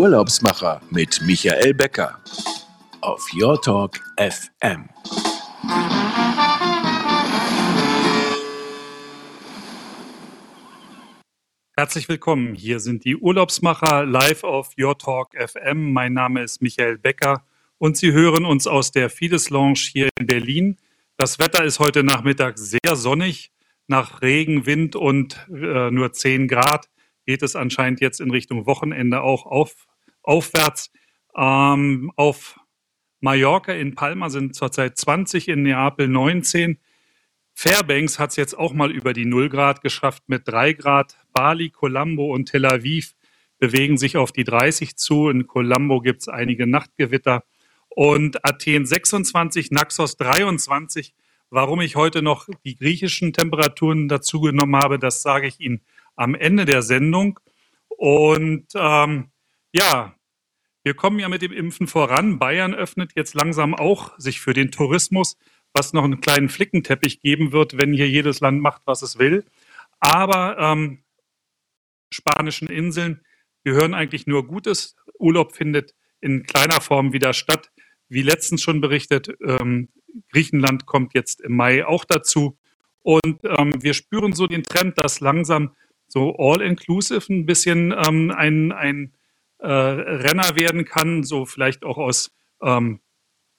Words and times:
Urlaubsmacher 0.00 0.80
mit 0.88 1.20
Michael 1.26 1.74
Becker 1.74 2.18
auf 3.02 3.22
Your 3.34 3.60
Talk 3.60 4.00
FM. 4.16 4.88
Herzlich 11.76 12.08
willkommen. 12.08 12.54
Hier 12.54 12.80
sind 12.80 13.04
die 13.04 13.14
Urlaubsmacher 13.14 14.06
live 14.06 14.42
auf 14.42 14.70
Your 14.78 14.96
Talk 14.96 15.34
FM. 15.36 15.92
Mein 15.92 16.14
Name 16.14 16.44
ist 16.44 16.62
Michael 16.62 16.96
Becker 16.96 17.44
und 17.76 17.98
Sie 17.98 18.12
hören 18.12 18.46
uns 18.46 18.66
aus 18.66 18.92
der 18.92 19.10
Fides 19.10 19.50
Lounge 19.50 19.80
hier 19.92 20.08
in 20.18 20.26
Berlin. 20.26 20.78
Das 21.18 21.38
Wetter 21.38 21.62
ist 21.62 21.78
heute 21.78 22.04
Nachmittag 22.04 22.56
sehr 22.56 22.96
sonnig. 22.96 23.52
Nach 23.86 24.22
Regen, 24.22 24.64
Wind 24.64 24.96
und 24.96 25.46
äh, 25.50 25.90
nur 25.90 26.14
10 26.14 26.48
Grad 26.48 26.88
geht 27.26 27.42
es 27.42 27.54
anscheinend 27.54 28.00
jetzt 28.00 28.22
in 28.22 28.30
Richtung 28.30 28.64
Wochenende 28.64 29.20
auch 29.20 29.44
auf, 29.44 29.86
aufwärts. 30.22 30.90
Ähm, 31.36 32.12
auf 32.16 32.58
Mallorca 33.20 33.72
in 33.72 33.94
Palma 33.94 34.30
sind 34.30 34.54
zurzeit 34.54 34.96
20, 34.96 35.48
in 35.48 35.62
Neapel 35.62 36.08
19. 36.08 36.78
Fairbanks 37.52 38.18
hat 38.18 38.30
es 38.30 38.36
jetzt 38.36 38.56
auch 38.56 38.72
mal 38.72 38.90
über 38.90 39.12
die 39.12 39.26
0 39.26 39.48
Grad 39.48 39.82
geschafft 39.82 40.22
mit 40.28 40.48
3 40.48 40.72
Grad. 40.72 41.18
Bali, 41.32 41.70
Colombo 41.70 42.32
und 42.32 42.46
Tel 42.46 42.64
Aviv 42.64 43.14
bewegen 43.58 43.98
sich 43.98 44.16
auf 44.16 44.32
die 44.32 44.44
30 44.44 44.96
zu. 44.96 45.28
In 45.28 45.46
Colombo 45.46 46.00
gibt 46.00 46.22
es 46.22 46.28
einige 46.28 46.66
Nachtgewitter. 46.66 47.44
Und 47.90 48.44
Athen 48.44 48.86
26, 48.86 49.70
Naxos 49.72 50.16
23. 50.16 51.14
Warum 51.50 51.80
ich 51.80 51.96
heute 51.96 52.22
noch 52.22 52.48
die 52.64 52.76
griechischen 52.76 53.32
Temperaturen 53.32 54.08
dazu 54.08 54.40
genommen 54.40 54.76
habe, 54.76 54.98
das 54.98 55.20
sage 55.20 55.48
ich 55.48 55.60
Ihnen 55.60 55.82
am 56.16 56.34
Ende 56.34 56.64
der 56.64 56.82
Sendung. 56.82 57.40
Und 57.88 58.68
ähm, 58.74 59.30
ja, 59.72 60.14
wir 60.82 60.94
kommen 60.94 61.18
ja 61.18 61.28
mit 61.28 61.42
dem 61.42 61.52
Impfen 61.52 61.86
voran. 61.86 62.38
Bayern 62.38 62.74
öffnet 62.74 63.12
jetzt 63.14 63.34
langsam 63.34 63.74
auch 63.74 64.18
sich 64.18 64.40
für 64.40 64.54
den 64.54 64.70
Tourismus, 64.70 65.36
was 65.72 65.92
noch 65.92 66.04
einen 66.04 66.20
kleinen 66.20 66.48
Flickenteppich 66.48 67.20
geben 67.20 67.52
wird, 67.52 67.78
wenn 67.78 67.92
hier 67.92 68.08
jedes 68.08 68.40
Land 68.40 68.60
macht, 68.60 68.82
was 68.86 69.02
es 69.02 69.18
will. 69.18 69.44
Aber 70.00 70.58
ähm, 70.58 71.02
spanischen 72.10 72.68
Inseln 72.68 73.20
gehören 73.64 73.94
eigentlich 73.94 74.26
nur 74.26 74.46
Gutes. 74.46 74.96
Urlaub 75.18 75.54
findet 75.54 75.94
in 76.20 76.44
kleiner 76.44 76.80
Form 76.80 77.12
wieder 77.12 77.32
statt. 77.34 77.70
Wie 78.08 78.22
letztens 78.22 78.62
schon 78.62 78.80
berichtet, 78.80 79.28
ähm, 79.46 79.88
Griechenland 80.32 80.86
kommt 80.86 81.14
jetzt 81.14 81.40
im 81.40 81.54
Mai 81.54 81.86
auch 81.86 82.04
dazu. 82.04 82.58
Und 83.02 83.40
ähm, 83.44 83.74
wir 83.82 83.94
spüren 83.94 84.32
so 84.32 84.46
den 84.46 84.62
Trend, 84.62 84.98
dass 84.98 85.20
langsam 85.20 85.74
so 86.08 86.36
all-inclusive 86.36 87.32
ein 87.32 87.46
bisschen 87.46 87.92
ähm, 87.92 88.30
ein, 88.30 88.72
ein 88.72 89.12
äh, 89.60 89.66
Renner 89.66 90.56
werden 90.56 90.84
kann, 90.84 91.22
so 91.22 91.46
vielleicht 91.46 91.84
auch 91.84 91.98
aus, 91.98 92.30
ähm, 92.62 93.00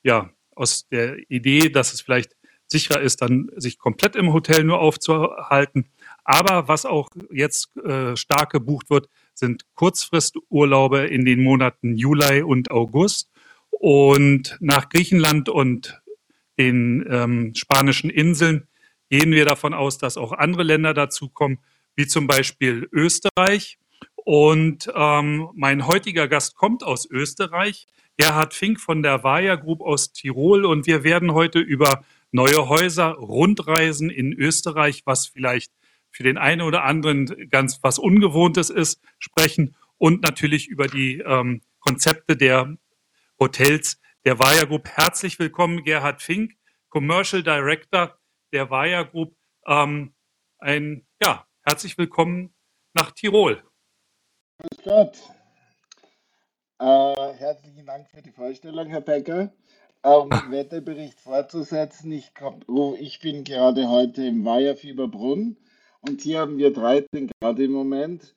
ja, 0.04 0.30
aus 0.56 0.88
der 0.90 1.18
Idee, 1.30 1.70
dass 1.70 1.94
es 1.94 2.02
vielleicht 2.02 2.36
sicherer 2.68 3.02
ist, 3.02 3.22
dann 3.22 3.50
sich 3.56 3.78
komplett 3.78 4.16
im 4.16 4.34
Hotel 4.34 4.64
nur 4.64 4.80
aufzuhalten. 4.80 5.90
Aber 6.24 6.68
was 6.68 6.86
auch 6.86 7.10
jetzt 7.32 7.76
äh, 7.78 8.16
stark 8.16 8.52
gebucht 8.52 8.90
wird, 8.90 9.10
sind 9.34 9.66
Kurzfristurlaube 9.76 11.00
in 11.00 11.26
den 11.26 11.44
Monaten 11.44 11.98
Juli 11.98 12.42
und 12.42 12.72
August. 12.72 13.30
Und 13.72 14.58
nach 14.60 14.90
Griechenland 14.90 15.50
und 15.50 16.02
den 16.58 17.06
ähm, 17.10 17.56
spanischen 17.56 18.10
Inseln 18.10 18.68
gehen 19.10 19.32
wir 19.32 19.46
davon 19.46 19.74
aus, 19.74 19.98
dass 19.98 20.18
auch 20.18 20.32
andere 20.32 20.64
Länder 20.64 20.94
dazukommen 20.94 21.60
wie 21.96 22.08
zum 22.08 22.28
Beispiel 22.28 22.88
Österreich. 22.92 23.78
Und 24.24 24.92
ähm, 24.96 25.50
mein 25.56 25.88
heutiger 25.88 26.28
Gast 26.28 26.56
kommt 26.56 26.84
aus 26.84 27.10
Österreich, 27.10 27.88
Gerhard 28.18 28.54
Fink 28.54 28.80
von 28.80 29.02
der 29.02 29.24
Vaja 29.24 29.56
Group 29.56 29.82
aus 29.82 30.14
Tirol. 30.14 30.66
Und 30.66 30.88
wir 30.88 31.04
werden 31.04 31.34
heute 31.34 31.60
über 31.60 32.04
neue 32.32 32.70
Häuser, 32.70 33.14
Rundreisen 33.14 34.10
in 34.10 34.34
Österreich, 34.34 35.04
was 35.06 35.28
vielleicht 35.28 35.72
für 36.12 36.24
den 36.24 36.38
einen 36.38 36.62
oder 36.62 36.84
anderen 36.84 37.50
ganz 37.50 37.80
was 37.82 37.98
Ungewohntes 37.98 38.70
ist, 38.70 39.02
sprechen 39.18 39.76
und 39.98 40.24
natürlich 40.24 40.68
über 40.68 40.88
die 40.88 41.20
ähm, 41.20 41.62
Konzepte 41.80 42.36
der 42.36 42.76
Hotels 43.40 44.00
der 44.26 44.38
Vaja 44.40 44.66
Group. 44.66 44.88
Herzlich 44.88 45.40
willkommen, 45.40 45.84
Gerhard 45.84 46.22
Fink, 46.22 46.54
Commercial 46.90 47.44
Director 47.44 48.18
der 48.52 48.70
Vaja 48.70 49.04
Group. 49.04 49.36
Ähm, 49.66 50.14
ein 50.60 51.08
ja, 51.22 51.48
Herzlich 51.64 51.96
willkommen 52.00 52.56
nach 52.94 53.12
Tirol. 53.12 53.64
Grüß 54.62 54.84
Gott. 54.84 55.18
Äh, 56.80 57.34
herzlichen 57.34 57.86
Dank 57.88 58.08
für 58.10 58.22
die 58.22 58.32
Vorstellung, 58.32 58.88
Herr 58.88 59.02
Becker. 59.02 59.52
Um 60.04 60.30
den 60.30 60.52
Wetterbericht 60.52 61.20
fortzusetzen, 61.20 62.12
ich, 62.12 62.34
komm, 62.36 62.60
oh, 62.68 62.96
ich 63.00 63.20
bin 63.20 63.44
gerade 63.44 63.90
heute 63.90 64.26
im 64.26 64.46
Weiherfieberbrunn 64.46 65.58
und 66.02 66.22
hier 66.22 66.40
haben 66.40 66.58
wir 66.58 66.74
13 66.74 67.30
Grad 67.40 67.60
im 67.60 67.72
Moment 67.72 68.36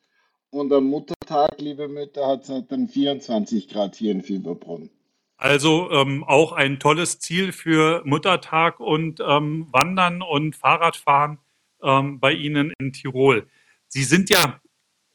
und 0.50 0.72
am 0.72 0.84
Muttertag, 0.84 1.58
liebe 1.58 1.88
Mütter, 1.88 2.26
hat 2.26 2.48
es 2.48 2.66
dann 2.68 2.88
24 2.88 3.68
Grad 3.68 3.94
hier 3.96 4.12
in 4.12 4.22
Fieberbrunn. 4.22 4.90
Also 5.36 5.90
ähm, 5.90 6.24
auch 6.24 6.52
ein 6.52 6.78
tolles 6.78 7.18
Ziel 7.18 7.52
für 7.52 8.02
Muttertag 8.04 8.80
und 8.80 9.20
ähm, 9.20 9.68
Wandern 9.72 10.22
und 10.22 10.56
Fahrradfahren 10.56 11.38
ähm, 11.82 12.20
bei 12.20 12.32
Ihnen 12.32 12.72
in 12.78 12.92
Tirol. 12.92 13.46
Sie 13.88 14.04
sind 14.04 14.30
ja, 14.30 14.60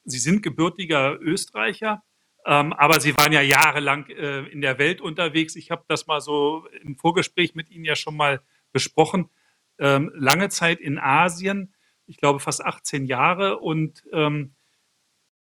Sie 0.09 0.19
sind 0.19 0.43
gebürtiger 0.43 1.19
Österreicher, 1.19 2.03
ähm, 2.45 2.73
aber 2.73 2.99
Sie 2.99 3.15
waren 3.17 3.31
ja 3.31 3.41
jahrelang 3.41 4.07
äh, 4.07 4.45
in 4.47 4.61
der 4.61 4.79
Welt 4.79 5.01
unterwegs. 5.01 5.55
Ich 5.55 5.71
habe 5.71 5.83
das 5.87 6.07
mal 6.07 6.21
so 6.21 6.65
im 6.81 6.95
Vorgespräch 6.95 7.55
mit 7.55 7.69
Ihnen 7.69 7.85
ja 7.85 7.95
schon 7.95 8.15
mal 8.15 8.41
besprochen. 8.71 9.29
Ähm, 9.77 10.11
lange 10.13 10.49
Zeit 10.49 10.79
in 10.79 10.97
Asien, 10.97 11.73
ich 12.05 12.17
glaube 12.17 12.39
fast 12.39 12.63
18 12.63 13.05
Jahre. 13.05 13.59
Und 13.59 14.03
ähm, 14.11 14.53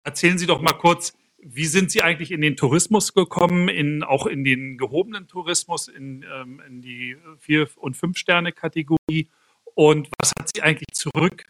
erzählen 0.02 0.38
Sie 0.38 0.46
doch 0.46 0.60
mal 0.60 0.72
kurz, 0.72 1.16
wie 1.38 1.66
sind 1.66 1.90
Sie 1.90 2.02
eigentlich 2.02 2.30
in 2.30 2.40
den 2.40 2.56
Tourismus 2.56 3.12
gekommen, 3.12 3.68
in, 3.68 4.02
auch 4.02 4.26
in 4.26 4.44
den 4.44 4.78
gehobenen 4.78 5.28
Tourismus, 5.28 5.88
in, 5.88 6.24
ähm, 6.32 6.62
in 6.66 6.80
die 6.80 7.16
Vier- 7.38 7.68
und 7.76 7.96
Fünf-Sterne-Kategorie? 7.96 9.28
Und 9.74 10.08
was 10.18 10.32
hat 10.38 10.48
Sie 10.54 10.62
eigentlich 10.62 10.94
zurück 10.94 11.44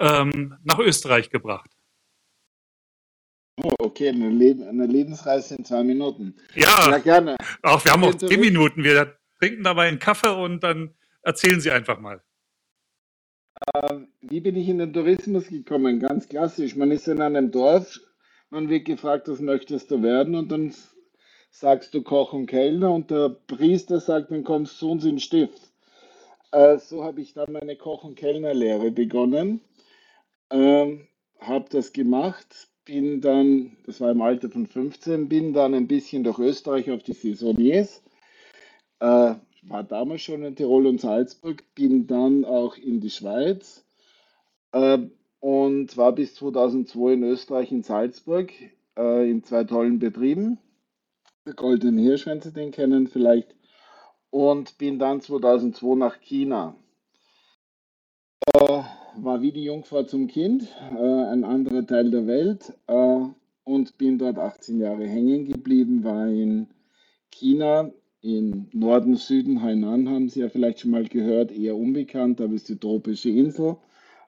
ähm, 0.00 0.56
nach 0.64 0.78
Österreich 0.78 1.30
gebracht? 1.30 1.70
Oh, 3.62 3.72
okay, 3.78 4.08
eine, 4.08 4.28
Le 4.28 4.68
eine, 4.68 4.86
Lebensreise 4.86 5.56
in 5.56 5.64
zwei 5.64 5.82
Minuten. 5.82 6.36
Ja, 6.54 6.90
ja 6.90 6.98
gerne. 6.98 7.36
Auch 7.62 7.84
wir 7.84 7.92
haben 7.92 8.04
auch 8.04 8.14
zehn 8.14 8.40
Minuten. 8.40 8.84
Wir 8.84 9.16
trinken 9.40 9.64
dabei 9.64 9.88
einen 9.88 9.98
Kaffee 9.98 10.34
und 10.34 10.62
dann 10.62 10.94
erzählen 11.22 11.60
Sie 11.60 11.70
einfach 11.70 11.98
mal. 11.98 12.22
Ähm, 13.74 14.08
wie 14.20 14.40
bin 14.40 14.56
ich 14.56 14.68
in 14.68 14.78
den 14.78 14.92
Tourismus 14.92 15.48
gekommen? 15.48 15.98
Ganz 15.98 16.28
klassisch. 16.28 16.76
Man 16.76 16.92
ist 16.92 17.08
in 17.08 17.20
einem 17.20 17.50
Dorf, 17.50 18.00
man 18.50 18.68
wird 18.68 18.84
gefragt, 18.84 19.28
was 19.28 19.40
möchtest 19.40 19.90
du 19.90 20.02
werden? 20.02 20.36
Und 20.36 20.52
dann 20.52 20.72
sagst 21.50 21.92
du 21.94 22.02
Koch 22.02 22.32
und 22.32 22.46
Kellner 22.46 22.92
und 22.92 23.10
der 23.10 23.30
Priester 23.30 24.00
sagt, 24.00 24.30
dann 24.30 24.44
kommst 24.44 24.74
du 24.74 24.86
zu 24.86 24.90
uns 24.92 25.04
in 25.04 25.12
den 25.12 25.20
Stift. 25.20 25.72
Äh, 26.52 26.78
so 26.78 27.04
habe 27.04 27.20
ich 27.20 27.34
dann 27.34 27.52
meine 27.52 27.76
Koch- 27.76 28.04
und 28.04 28.14
Kellnerlehre 28.14 28.90
begonnen. 28.90 29.60
Ähm, 30.50 31.08
habe 31.40 31.66
das 31.70 31.92
gemacht, 31.92 32.68
bin 32.88 33.20
dann, 33.20 33.76
das 33.84 34.00
war 34.00 34.10
im 34.10 34.22
Alter 34.22 34.48
von 34.48 34.66
15, 34.66 35.28
bin 35.28 35.52
dann 35.52 35.74
ein 35.74 35.86
bisschen 35.86 36.24
durch 36.24 36.38
Österreich 36.38 36.90
auf 36.90 37.02
die 37.02 37.12
Saisoniers. 37.12 38.02
Äh, 38.98 39.34
war 39.62 39.84
damals 39.86 40.22
schon 40.22 40.42
in 40.42 40.56
Tirol 40.56 40.86
und 40.86 41.00
Salzburg, 41.00 41.62
bin 41.74 42.06
dann 42.06 42.46
auch 42.46 42.78
in 42.78 43.00
die 43.00 43.10
Schweiz 43.10 43.84
äh, 44.72 44.98
und 45.40 45.96
war 45.98 46.12
bis 46.12 46.34
2002 46.36 47.12
in 47.12 47.22
Österreich 47.24 47.70
in 47.70 47.82
Salzburg 47.82 48.50
äh, 48.96 49.30
in 49.30 49.44
zwei 49.44 49.64
tollen 49.64 49.98
Betrieben. 49.98 50.58
Der 51.46 51.54
Goldene 51.54 52.00
Hirsch, 52.00 52.24
wenn 52.24 52.40
Sie 52.40 52.52
den 52.52 52.70
kennen, 52.70 53.06
vielleicht 53.06 53.54
und 54.30 54.78
bin 54.78 54.98
dann 54.98 55.20
2002 55.20 55.94
nach 55.94 56.20
China. 56.20 56.74
Äh, 58.54 58.82
war 59.24 59.42
wie 59.42 59.52
die 59.52 59.64
Jungfrau 59.64 60.02
zum 60.04 60.26
Kind, 60.28 60.68
äh, 60.92 61.24
ein 61.32 61.44
anderer 61.44 61.86
Teil 61.86 62.10
der 62.10 62.26
Welt 62.26 62.72
äh, 62.86 63.20
und 63.64 63.98
bin 63.98 64.18
dort 64.18 64.38
18 64.38 64.80
Jahre 64.80 65.06
hängen 65.06 65.46
geblieben, 65.46 66.04
war 66.04 66.26
in 66.28 66.68
China, 67.30 67.90
im 68.20 68.66
Norden, 68.72 69.14
Süden, 69.14 69.62
Hainan 69.62 70.08
haben 70.08 70.28
Sie 70.28 70.40
ja 70.40 70.48
vielleicht 70.48 70.80
schon 70.80 70.90
mal 70.90 71.04
gehört, 71.04 71.52
eher 71.52 71.76
unbekannt, 71.76 72.40
aber 72.40 72.54
ist 72.54 72.68
die 72.68 72.78
tropische 72.78 73.30
Insel, 73.30 73.76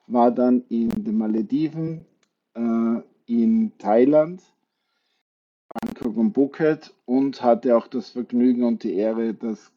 war 0.07 0.31
dann 0.31 0.65
in 0.69 0.89
den 0.91 1.19
Malediven, 1.19 2.05
äh, 2.55 3.01
in 3.27 3.73
Thailand, 3.79 4.43
Bangkok 5.73 6.17
und 6.17 6.35
Phuket 6.35 6.95
und 7.05 7.43
hatte 7.43 7.77
auch 7.77 7.87
das 7.87 8.11
Vergnügen 8.11 8.65
und 8.65 8.83
die 8.83 8.95
Ehre, 8.95 9.35
das 9.35 9.73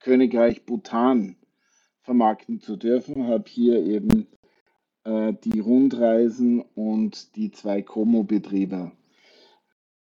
Königreich 0.00 0.64
Bhutan 0.64 1.36
vermarkten 2.02 2.60
zu 2.60 2.76
dürfen. 2.76 3.26
Habe 3.26 3.44
hier 3.48 3.84
eben 3.84 4.26
die 5.32 5.60
Rundreisen 5.60 6.62
und 6.74 7.36
die 7.36 7.50
zwei 7.50 7.82
Como-Betriebe 7.82 8.92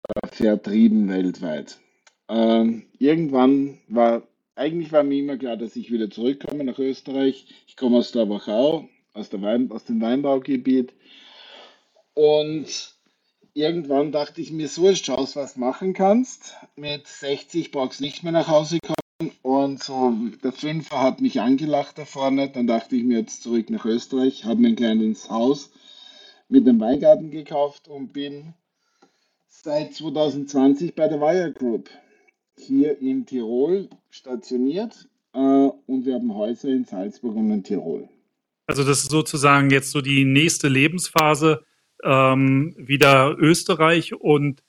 äh, 0.08 0.28
vertrieben 0.28 1.10
weltweit. 1.10 1.80
Ähm, 2.28 2.86
irgendwann 2.98 3.80
war, 3.88 4.24
eigentlich 4.56 4.92
war 4.92 5.04
mir 5.04 5.20
immer 5.20 5.38
klar, 5.38 5.58
dass 5.58 5.76
ich 5.76 5.92
wieder 5.92 6.10
zurückkomme 6.10 6.64
nach 6.64 6.80
Österreich. 6.80 7.48
Ich 7.68 7.76
komme 7.76 7.98
aus 7.98 8.12
der 8.12 8.30
Wachau, 8.30 8.88
aus, 9.14 9.30
der 9.30 9.42
Wein, 9.42 9.72
aus 9.72 9.86
dem 9.86 10.02
Weinbaugebiet. 10.02 10.94
Und 12.14 12.96
irgendwann 13.54 14.12
dachte 14.12 14.42
ich 14.42 14.52
mir, 14.52 14.68
so 14.68 14.88
ist 14.88 15.06
schaust, 15.06 15.36
was 15.36 15.58
machen 15.58 15.94
kannst. 15.94 16.56
Mit 16.76 17.08
60 17.08 17.72
brauchst 17.72 18.00
du 18.00 18.04
nicht 18.04 18.24
mehr 18.24 18.32
nach 18.32 18.48
Hause 18.48 18.80
kommen. 18.80 18.99
Und 19.42 19.84
so 19.84 20.16
der 20.44 20.54
Fünfer 20.54 21.02
hat 21.02 21.20
mich 21.20 21.42
angelacht 21.42 21.98
da 21.98 22.06
vorne. 22.06 22.50
Dann 22.50 22.68
dachte 22.68 22.96
ich 22.96 23.04
mir 23.04 23.20
jetzt 23.20 23.44
zurück 23.44 23.70
nach 23.70 23.84
Österreich, 23.86 24.46
habe 24.46 24.62
mir 24.62 24.70
ein 24.70 24.76
kleines 24.78 25.30
Haus 25.30 25.72
mit 26.48 26.68
einem 26.68 26.80
Weingarten 26.80 27.30
gekauft 27.30 27.90
und 27.90 28.14
bin 28.14 28.54
seit 29.48 29.94
2020 29.94 30.96
bei 30.96 31.10
der 31.10 31.20
Wire 31.20 31.52
Group 31.52 31.90
hier 32.58 33.00
in 33.02 33.26
Tirol 33.26 33.90
stationiert 34.10 35.10
äh, 35.34 35.38
und 35.40 36.06
wir 36.06 36.16
haben 36.16 36.34
Häuser 36.34 36.70
in 36.70 36.86
Salzburg 36.86 37.36
und 37.36 37.52
in 37.52 37.64
Tirol. 37.64 38.08
Also 38.68 38.84
das 38.84 39.00
ist 39.00 39.12
sozusagen 39.12 39.70
jetzt 39.70 39.92
so 39.92 40.02
die 40.02 40.24
nächste 40.24 40.70
Lebensphase 40.70 41.66
ähm, 42.04 42.74
wieder 42.78 43.36
Österreich 43.38 44.14
und 44.14 44.64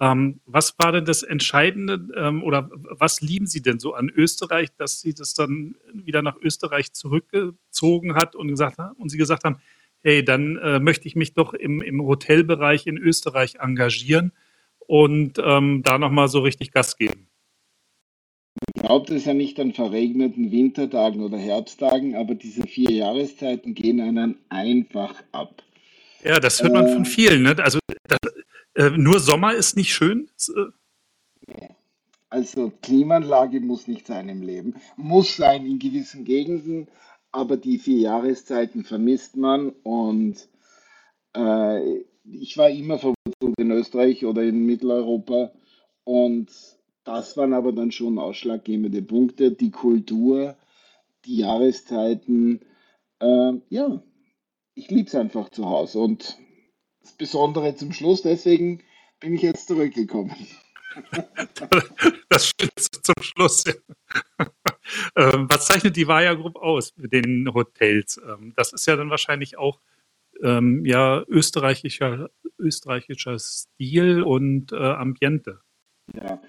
ähm, 0.00 0.40
was 0.44 0.74
war 0.78 0.92
denn 0.92 1.04
das 1.04 1.22
Entscheidende 1.22 2.08
ähm, 2.16 2.42
oder 2.42 2.68
was 2.72 3.20
lieben 3.20 3.46
Sie 3.46 3.62
denn 3.62 3.78
so 3.78 3.94
an 3.94 4.08
Österreich, 4.08 4.70
dass 4.76 5.00
Sie 5.00 5.14
das 5.14 5.34
dann 5.34 5.76
wieder 5.92 6.22
nach 6.22 6.36
Österreich 6.36 6.92
zurückgezogen 6.92 8.14
hat 8.14 8.34
und 8.34 8.48
gesagt 8.48 8.78
haben 8.78 8.96
und 8.96 9.08
Sie 9.08 9.18
gesagt 9.18 9.44
haben, 9.44 9.58
hey, 10.02 10.24
dann 10.24 10.56
äh, 10.56 10.80
möchte 10.80 11.06
ich 11.06 11.14
mich 11.14 11.34
doch 11.34 11.54
im, 11.54 11.80
im 11.80 12.02
Hotelbereich 12.02 12.86
in 12.86 12.98
Österreich 12.98 13.56
engagieren 13.60 14.32
und 14.78 15.38
ähm, 15.42 15.82
da 15.82 15.98
nochmal 15.98 16.28
so 16.28 16.40
richtig 16.40 16.72
Gas 16.72 16.96
geben? 16.96 17.28
Man 18.76 18.86
glaubt 18.86 19.10
es 19.10 19.24
ja 19.24 19.34
nicht 19.34 19.58
an 19.60 19.72
verregneten 19.72 20.50
Wintertagen 20.50 21.22
oder 21.22 21.38
Herbsttagen, 21.38 22.16
aber 22.16 22.34
diese 22.34 22.62
vier 22.66 22.90
Jahreszeiten 22.90 23.74
gehen 23.74 24.00
einen 24.00 24.36
einfach 24.48 25.22
ab. 25.32 25.62
Ja, 26.24 26.40
das 26.40 26.62
hört 26.62 26.72
man 26.72 26.88
von 26.88 27.02
äh. 27.02 27.06
vielen. 27.06 27.42
Ne? 27.42 27.56
Also 27.58 27.78
das, 28.08 28.18
äh, 28.74 28.90
nur 28.90 29.20
Sommer 29.20 29.54
ist 29.54 29.76
nicht 29.76 29.92
schön. 29.92 30.28
Äh 31.46 31.68
also 32.30 32.72
Klimaanlage 32.82 33.60
muss 33.60 33.86
nicht 33.86 34.06
sein 34.06 34.28
im 34.28 34.42
Leben. 34.42 34.74
Muss 34.96 35.36
sein 35.36 35.66
in 35.66 35.78
gewissen 35.78 36.24
Gegenden, 36.24 36.88
aber 37.30 37.56
die 37.56 37.78
vier 37.78 37.98
Jahreszeiten 37.98 38.84
vermisst 38.84 39.36
man 39.36 39.70
und 39.84 40.48
äh, 41.36 42.00
ich 42.24 42.56
war 42.56 42.70
immer 42.70 42.98
verwurzelt 42.98 43.58
in 43.58 43.70
Österreich 43.70 44.24
oder 44.24 44.42
in 44.42 44.66
Mitteleuropa 44.66 45.52
und 46.04 46.50
das 47.04 47.36
waren 47.36 47.52
aber 47.52 47.72
dann 47.72 47.92
schon 47.92 48.18
ausschlaggebende 48.18 49.02
Punkte, 49.02 49.52
die 49.52 49.70
Kultur, 49.70 50.56
die 51.26 51.38
Jahreszeiten. 51.38 52.60
Äh, 53.20 53.52
ja, 53.68 54.02
ich 54.74 54.90
liebe 54.90 55.06
es 55.06 55.14
einfach 55.14 55.50
zu 55.50 55.66
Hause 55.66 56.00
und 56.00 56.38
das 57.04 57.12
Besondere 57.12 57.76
zum 57.76 57.92
Schluss, 57.92 58.22
deswegen 58.22 58.82
bin 59.20 59.34
ich 59.34 59.42
jetzt 59.42 59.68
zurückgekommen. 59.68 60.34
Das 62.28 62.52
Schönste 62.60 63.02
zum 63.02 63.14
Schluss. 63.20 63.64
Ähm, 65.16 65.46
was 65.48 65.66
zeichnet 65.66 65.96
die 65.96 66.06
Vaya 66.06 66.34
Group 66.34 66.56
aus 66.56 66.92
mit 66.96 67.12
den 67.12 67.52
Hotels? 67.52 68.20
Ähm, 68.24 68.52
das 68.56 68.72
ist 68.72 68.86
ja 68.86 68.96
dann 68.96 69.10
wahrscheinlich 69.10 69.56
auch 69.56 69.80
ähm, 70.42 70.84
ja, 70.84 71.24
österreichischer, 71.26 72.30
österreichischer 72.58 73.38
Stil 73.38 74.22
und 74.22 74.72
äh, 74.72 74.76
Ambiente. 74.76 75.60
Ja, 76.14 76.42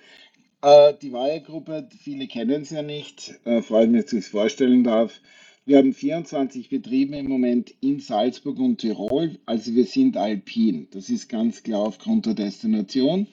äh, 0.62 0.94
die 1.02 1.14
Vaya-Gruppe, 1.14 1.88
viele 1.98 2.28
kennen 2.28 2.64
es 2.64 2.72
ja 2.72 2.82
nicht, 2.82 3.40
äh, 3.46 3.62
vor 3.62 3.80
allem, 3.80 3.94
wenn 3.94 4.02
ich 4.02 4.14
es 4.14 4.28
vorstellen 4.28 4.84
darf. 4.84 5.22
Wir 5.68 5.80
haben 5.80 5.94
24 5.94 6.70
Betriebe 6.70 7.16
im 7.16 7.28
Moment 7.28 7.74
in 7.82 8.00
Salzburg 8.00 8.60
und 8.60 8.82
Tirol, 8.82 9.40
also 9.48 9.74
wir 9.74 9.86
sind 9.86 10.16
alpin. 10.16 10.88
Das 10.92 11.10
ist 11.10 11.28
ganz 11.28 11.64
klar 11.64 11.80
aufgrund 11.80 12.28
der 12.28 12.36
Destination. 12.36 13.26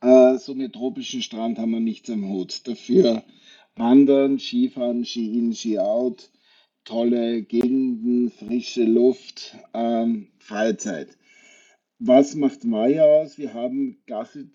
Äh, 0.00 0.38
so 0.38 0.56
mit 0.56 0.72
tropischen 0.72 1.22
Strand 1.22 1.60
haben 1.60 1.70
wir 1.70 1.78
nichts 1.78 2.10
am 2.10 2.28
Hut. 2.28 2.66
Dafür 2.66 3.22
Wandern, 3.76 4.40
Skifahren, 4.40 5.04
Ski-In, 5.04 5.54
Ski-Out, 5.54 6.30
tolle 6.84 7.42
Gegenden, 7.42 8.32
frische 8.32 8.82
Luft, 8.82 9.56
ähm, 9.72 10.32
Freizeit. 10.40 11.16
Was 12.00 12.34
macht 12.34 12.64
Maya 12.64 13.04
aus? 13.04 13.38
Wir 13.38 13.54
haben 13.54 14.02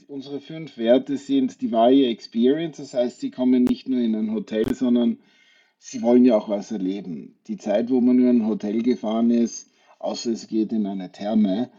unsere 0.09 0.41
fünf 0.41 0.77
Werte 0.77 1.15
sind 1.15 1.61
die 1.61 1.69
Maya 1.69 2.09
Experience, 2.09 2.75
das 2.75 2.93
heißt, 2.93 3.21
sie 3.21 3.31
kommen 3.31 3.63
nicht 3.63 3.87
nur 3.87 4.01
in 4.01 4.13
ein 4.13 4.33
Hotel, 4.33 4.75
sondern 4.75 5.19
sie 5.79 6.01
wollen 6.01 6.25
ja 6.25 6.35
auch 6.35 6.49
was 6.49 6.71
erleben. 6.71 7.37
Die 7.47 7.57
Zeit, 7.57 7.89
wo 7.89 8.01
man 8.01 8.17
nur 8.17 8.29
in 8.29 8.41
ein 8.41 8.47
Hotel 8.47 8.81
gefahren 8.81 9.31
ist, 9.31 9.69
außer 9.99 10.31
es 10.31 10.47
geht 10.47 10.71
in 10.71 10.85
eine 10.85 11.11
Therme, 11.11 11.69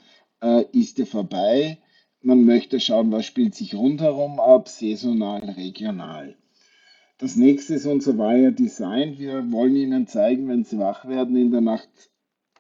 äh, 0.43 0.65
ist 0.73 0.99
ja 0.99 1.05
vorbei. 1.05 1.79
Man 2.21 2.45
möchte 2.45 2.81
schauen, 2.81 3.12
was 3.12 3.27
spielt 3.27 3.55
sich 3.55 3.75
rundherum 3.75 4.41
ab, 4.41 4.69
saisonal, 4.69 5.50
regional. 5.50 6.37
Das 7.19 7.37
nächste 7.37 7.75
ist 7.75 7.87
unser 7.87 8.17
Wire 8.17 8.53
Design. 8.53 9.19
Wir 9.19 9.50
wollen 9.50 9.77
Ihnen 9.77 10.06
zeigen, 10.06 10.49
wenn 10.49 10.65
Sie 10.65 10.79
wach 10.79 11.05
werden 11.06 11.37
in 11.37 11.50
der 11.50 11.61
Nacht, 11.61 11.89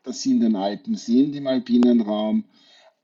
dass 0.02 0.22
Sie 0.22 0.32
in 0.32 0.40
den 0.40 0.56
Alpen 0.56 0.96
sind, 0.96 1.36
im 1.36 1.46
alpinen 1.46 2.00
Raum. 2.00 2.44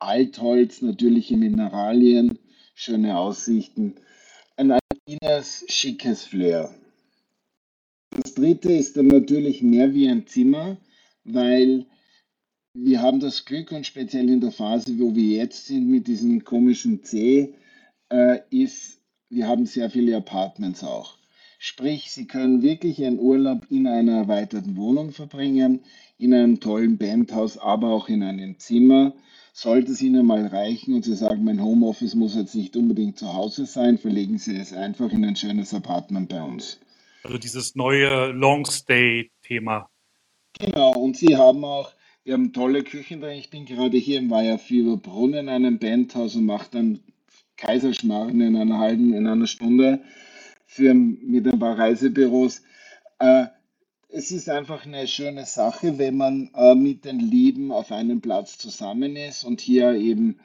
Altholz, 0.00 0.82
natürliche 0.82 1.36
Mineralien, 1.36 2.38
schöne 2.74 3.16
Aussichten. 3.16 3.94
Ein 4.56 4.72
alpines, 4.72 5.64
schickes 5.68 6.24
Flair. 6.24 6.74
Das 8.34 8.42
dritte 8.42 8.72
ist 8.72 8.96
dann 8.96 9.06
natürlich 9.06 9.62
mehr 9.62 9.94
wie 9.94 10.08
ein 10.08 10.26
Zimmer, 10.26 10.76
weil 11.22 11.86
wir 12.72 13.00
haben 13.00 13.20
das 13.20 13.44
Glück 13.44 13.70
und 13.70 13.86
speziell 13.86 14.28
in 14.28 14.40
der 14.40 14.50
Phase, 14.50 14.98
wo 14.98 15.14
wir 15.14 15.36
jetzt 15.36 15.66
sind 15.66 15.88
mit 15.88 16.08
diesem 16.08 16.42
komischen 16.42 17.04
C, 17.04 17.54
äh, 18.08 18.40
ist, 18.50 19.00
wir 19.30 19.46
haben 19.46 19.66
sehr 19.66 19.88
viele 19.88 20.16
Apartments 20.16 20.82
auch. 20.82 21.16
Sprich, 21.60 22.10
Sie 22.10 22.26
können 22.26 22.62
wirklich 22.62 22.98
Ihren 22.98 23.20
Urlaub 23.20 23.68
in 23.70 23.86
einer 23.86 24.16
erweiterten 24.16 24.76
Wohnung 24.76 25.12
verbringen, 25.12 25.84
in 26.18 26.34
einem 26.34 26.58
tollen 26.58 26.98
Bandhaus, 26.98 27.56
aber 27.56 27.92
auch 27.92 28.08
in 28.08 28.24
einem 28.24 28.58
Zimmer. 28.58 29.14
Sollte 29.52 29.92
es 29.92 30.02
Ihnen 30.02 30.26
mal 30.26 30.44
reichen 30.44 30.94
und 30.94 31.04
Sie 31.04 31.14
sagen, 31.14 31.44
mein 31.44 31.62
Homeoffice 31.62 32.16
muss 32.16 32.34
jetzt 32.34 32.56
nicht 32.56 32.76
unbedingt 32.76 33.16
zu 33.16 33.32
Hause 33.32 33.64
sein, 33.64 33.96
verlegen 33.96 34.38
Sie 34.38 34.56
es 34.56 34.72
einfach 34.72 35.12
in 35.12 35.24
ein 35.24 35.36
schönes 35.36 35.72
Apartment 35.72 36.28
bei 36.28 36.42
uns. 36.42 36.80
Also 37.24 37.38
dieses 37.38 37.74
neue 37.74 38.32
Long-Stay-Thema. 38.32 39.88
Genau, 40.58 40.92
und 40.92 41.16
Sie 41.16 41.36
haben 41.36 41.64
auch, 41.64 41.90
wir 42.22 42.34
haben 42.34 42.52
tolle 42.52 42.84
Küchen 42.84 43.22
da. 43.22 43.30
Ich 43.30 43.48
bin 43.48 43.64
gerade 43.64 43.96
hier 43.96 44.18
im 44.18 44.30
Weiher 44.30 44.58
Brunnen 44.58 45.40
in 45.40 45.48
einem 45.48 45.78
Bandhaus 45.78 46.36
und 46.36 46.44
mache 46.44 46.68
dann 46.70 47.00
Kaiserschmarrn 47.56 48.42
in 48.42 48.56
einer 48.56 48.78
halben, 48.78 49.14
in 49.14 49.26
einer 49.26 49.46
Stunde 49.46 50.02
für, 50.66 50.92
mit 50.92 51.46
ein 51.46 51.58
paar 51.58 51.78
Reisebüros. 51.78 52.60
Äh, 53.18 53.46
es 54.10 54.30
ist 54.30 54.50
einfach 54.50 54.84
eine 54.84 55.08
schöne 55.08 55.46
Sache, 55.46 55.96
wenn 55.98 56.18
man 56.18 56.50
äh, 56.54 56.74
mit 56.74 57.06
den 57.06 57.20
Lieben 57.20 57.72
auf 57.72 57.90
einem 57.90 58.20
Platz 58.20 58.58
zusammen 58.58 59.16
ist 59.16 59.44
und 59.44 59.62
hier 59.62 59.94
eben 59.94 60.38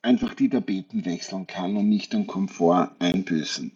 einfach 0.00 0.34
die 0.34 0.48
Tapeten 0.48 1.04
wechseln 1.04 1.48
kann 1.48 1.76
und 1.76 1.88
nicht 1.88 2.12
den 2.12 2.28
Komfort 2.28 2.92
einbüßen. 3.00 3.72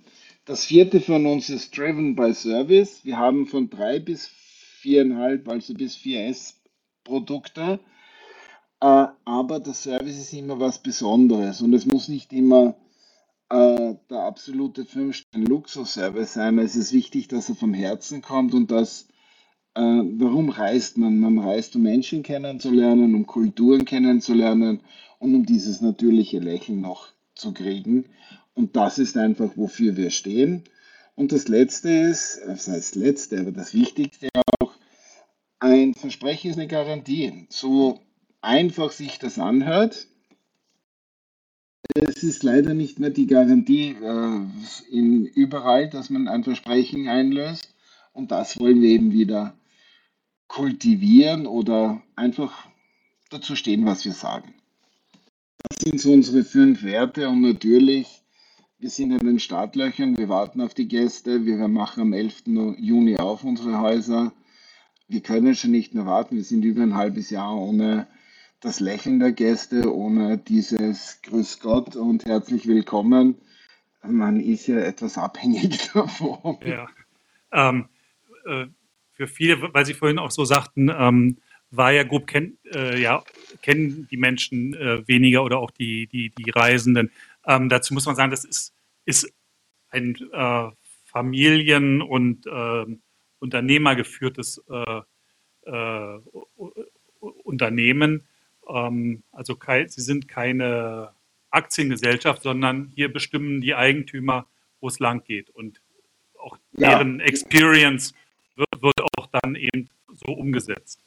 Das 0.47 0.67
vierte 0.67 1.01
von 1.01 1.25
uns 1.25 1.49
ist 1.49 1.75
Driven 1.75 2.15
by 2.15 2.35
Service. 2.35 3.03
Wir 3.03 3.17
haben 3.17 3.47
von 3.47 3.71
drei 3.71 3.99
bis 3.99 4.27
viereinhalb, 4.27 5.49
also 5.49 5.73
bis 5.73 5.97
4S 5.97 6.57
Produkte. 7.03 7.81
Äh, 8.79 9.07
aber 9.25 9.61
der 9.61 9.73
Service 9.73 10.19
ist 10.19 10.35
immer 10.35 10.61
was 10.61 10.83
Besonderes 10.83 11.63
und 11.63 11.73
es 11.73 11.87
muss 11.87 12.09
nicht 12.09 12.35
immer 12.35 12.77
äh, 13.49 13.95
der 14.11 14.19
absolute 14.19 14.85
Fünf-Sterne-Luxus-Service 14.85 16.35
sein. 16.35 16.59
Es 16.59 16.77
ist 16.77 16.93
wichtig, 16.93 17.29
dass 17.29 17.49
er 17.49 17.55
vom 17.55 17.73
Herzen 17.73 18.21
kommt 18.21 18.53
und 18.53 18.71
dass, 18.71 19.09
äh, 19.75 19.81
warum 19.81 20.51
reist 20.51 20.99
man? 20.99 21.21
Man 21.21 21.39
reist, 21.39 21.75
um 21.75 21.83
Menschen 21.83 22.23
kennenzulernen, 22.23 23.15
um 23.15 23.25
Kulturen 23.25 23.87
kennenzulernen 23.87 24.83
und 25.19 25.35
um 25.35 25.47
dieses 25.47 25.81
natürliche 25.81 26.39
Lächeln 26.39 26.83
noch 26.83 27.09
zu 27.35 27.55
kriegen. 27.55 28.05
Und 28.55 28.77
das 28.77 28.99
ist 28.99 29.17
einfach, 29.17 29.57
wofür 29.57 29.97
wir 29.97 30.11
stehen. 30.11 30.65
Und 31.17 31.33
das 31.33 31.49
Letzte 31.49 31.91
ist, 31.91 32.41
das 32.47 32.69
heißt 32.69 32.97
Letzte, 32.97 33.41
aber 33.41 33.53
das 33.53 33.75
Wichtigste 33.75 34.29
auch, 34.61 34.75
ein 35.61 35.95
Versprechen 35.95 36.51
ist 36.51 36.59
eine 36.59 36.69
Garantie. 36.69 37.47
So 37.49 38.01
einfach 38.41 38.93
sich 38.93 39.19
das 39.19 39.39
anhört, 39.39 40.09
es 41.95 42.23
ist 42.23 42.43
leider 42.43 42.75
nicht 42.75 42.99
mehr 42.99 43.11
die 43.11 43.27
Garantie 43.27 43.91
äh, 44.03 44.41
in 44.91 45.27
überall, 45.27 45.89
dass 45.89 46.11
man 46.11 46.29
ein 46.29 46.43
Versprechen 46.43 47.09
einlöst. 47.09 47.69
Und 48.13 48.31
das 48.31 48.59
wollen 48.59 48.81
wir 48.81 48.91
eben 48.91 49.13
wieder 49.13 49.55
kultivieren 50.49 51.47
oder 51.47 52.03
einfach 52.17 52.67
dazu 53.31 53.57
stehen, 53.57 53.85
was 53.87 54.05
wir 54.05 54.13
sagen. 54.13 54.55
Das 55.69 55.79
sind 55.81 56.01
so 56.01 56.13
unsere 56.13 56.45
fünf 56.45 56.83
Werte 56.83 57.29
und 57.29 57.41
natürlich, 57.41 58.24
wir 58.85 58.91
sind 58.91 59.13
in 59.13 59.27
den 59.27 59.39
Startlöchern, 59.39 60.19
wir 60.19 60.29
warten 60.29 60.61
auf 60.61 60.75
die 60.75 60.87
Gäste, 60.87 61.47
wir 61.47 61.57
machen 61.69 62.03
am 62.03 62.13
11. 62.13 62.43
Juni 62.77 63.17
auf 63.17 63.43
unsere 63.43 63.81
Häuser. 63.81 64.31
Wir 65.09 65.23
können 65.23 65.55
schon 65.55 65.71
nicht 65.71 65.95
mehr 65.95 66.05
warten, 66.05 66.37
wir 66.37 66.45
sind 66.45 66.67
über 66.67 66.83
ein 66.83 66.95
halbes 66.95 67.31
Jahr 67.31 67.57
ohne 67.57 68.07
das 68.61 68.81
Lächeln 68.81 69.21
der 69.21 69.33
Gäste, 69.33 69.91
ohne 69.91 70.37
dieses 70.37 71.23
Grüß 71.23 71.61
Gott 71.61 71.97
und 71.97 72.27
herzlich 72.27 72.67
willkommen. 72.67 73.37
Man 74.03 74.39
ist 74.39 74.67
ja 74.67 74.81
etwas 74.81 75.17
abhängig 75.17 75.91
davon. 75.95 76.59
Ja. 76.67 76.87
Ähm, 77.53 77.89
äh, 78.45 78.67
für 79.13 79.29
viele, 79.29 79.73
weil 79.73 79.87
Sie 79.87 79.95
vorhin 79.95 80.19
auch 80.19 80.31
so 80.31 80.45
sagten, 80.45 80.91
ähm, 80.95 81.39
Via 81.71 82.03
Group 82.03 82.27
kennt, 82.27 82.59
äh, 82.75 83.01
ja, 83.01 83.25
kennen 83.63 84.07
die 84.11 84.19
Menschen 84.19 84.75
äh, 84.75 85.09
weniger 85.09 85.43
oder 85.43 85.59
auch 85.59 85.71
die, 85.71 86.07
die, 86.07 86.29
die 86.29 86.51
Reisenden. 86.51 87.11
Ähm, 87.47 87.69
dazu 87.69 87.95
muss 87.95 88.07
man 88.07 88.15
sagen, 88.15 88.31
das 88.31 88.45
ist, 88.45 88.74
ist 89.05 89.33
ein 89.91 90.17
äh, 90.33 90.71
Familien- 91.05 92.03
und 92.03 92.47
ähm, 92.51 93.03
unternehmergeführtes 93.39 94.63
äh, 94.69 95.03
äh, 95.71 96.19
Unternehmen. 97.21 98.27
Ähm, 98.69 99.23
also 99.33 99.55
kein, 99.55 99.89
sie 99.89 100.01
sind 100.01 100.29
keine 100.29 101.11
Aktiengesellschaft, 101.51 102.43
sondern 102.43 102.91
hier 102.95 103.13
bestimmen 103.13 103.61
die 103.61 103.75
Eigentümer, 103.75 104.47
wo 104.81 104.89
es 104.89 104.99
lang 104.99 105.23
geht. 105.25 105.51
Und 105.51 105.81
auch 106.39 106.59
ja. 106.73 106.91
deren 106.91 107.21
Experience 107.21 108.15
wird, 108.57 108.83
wird 108.83 109.01
auch 109.17 109.29
dann 109.43 109.55
eben 109.55 109.89
so 110.15 110.33
umgesetzt. 110.33 111.01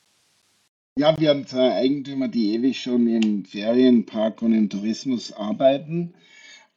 Ja, 0.97 1.19
wir 1.19 1.29
haben 1.29 1.45
zwei 1.45 1.73
Eigentümer, 1.73 2.27
die 2.27 2.55
ewig 2.55 2.81
schon 2.81 3.07
im 3.07 3.45
Ferienpark 3.45 4.41
und 4.41 4.53
im 4.53 4.69
Tourismus 4.69 5.31
arbeiten. 5.31 6.15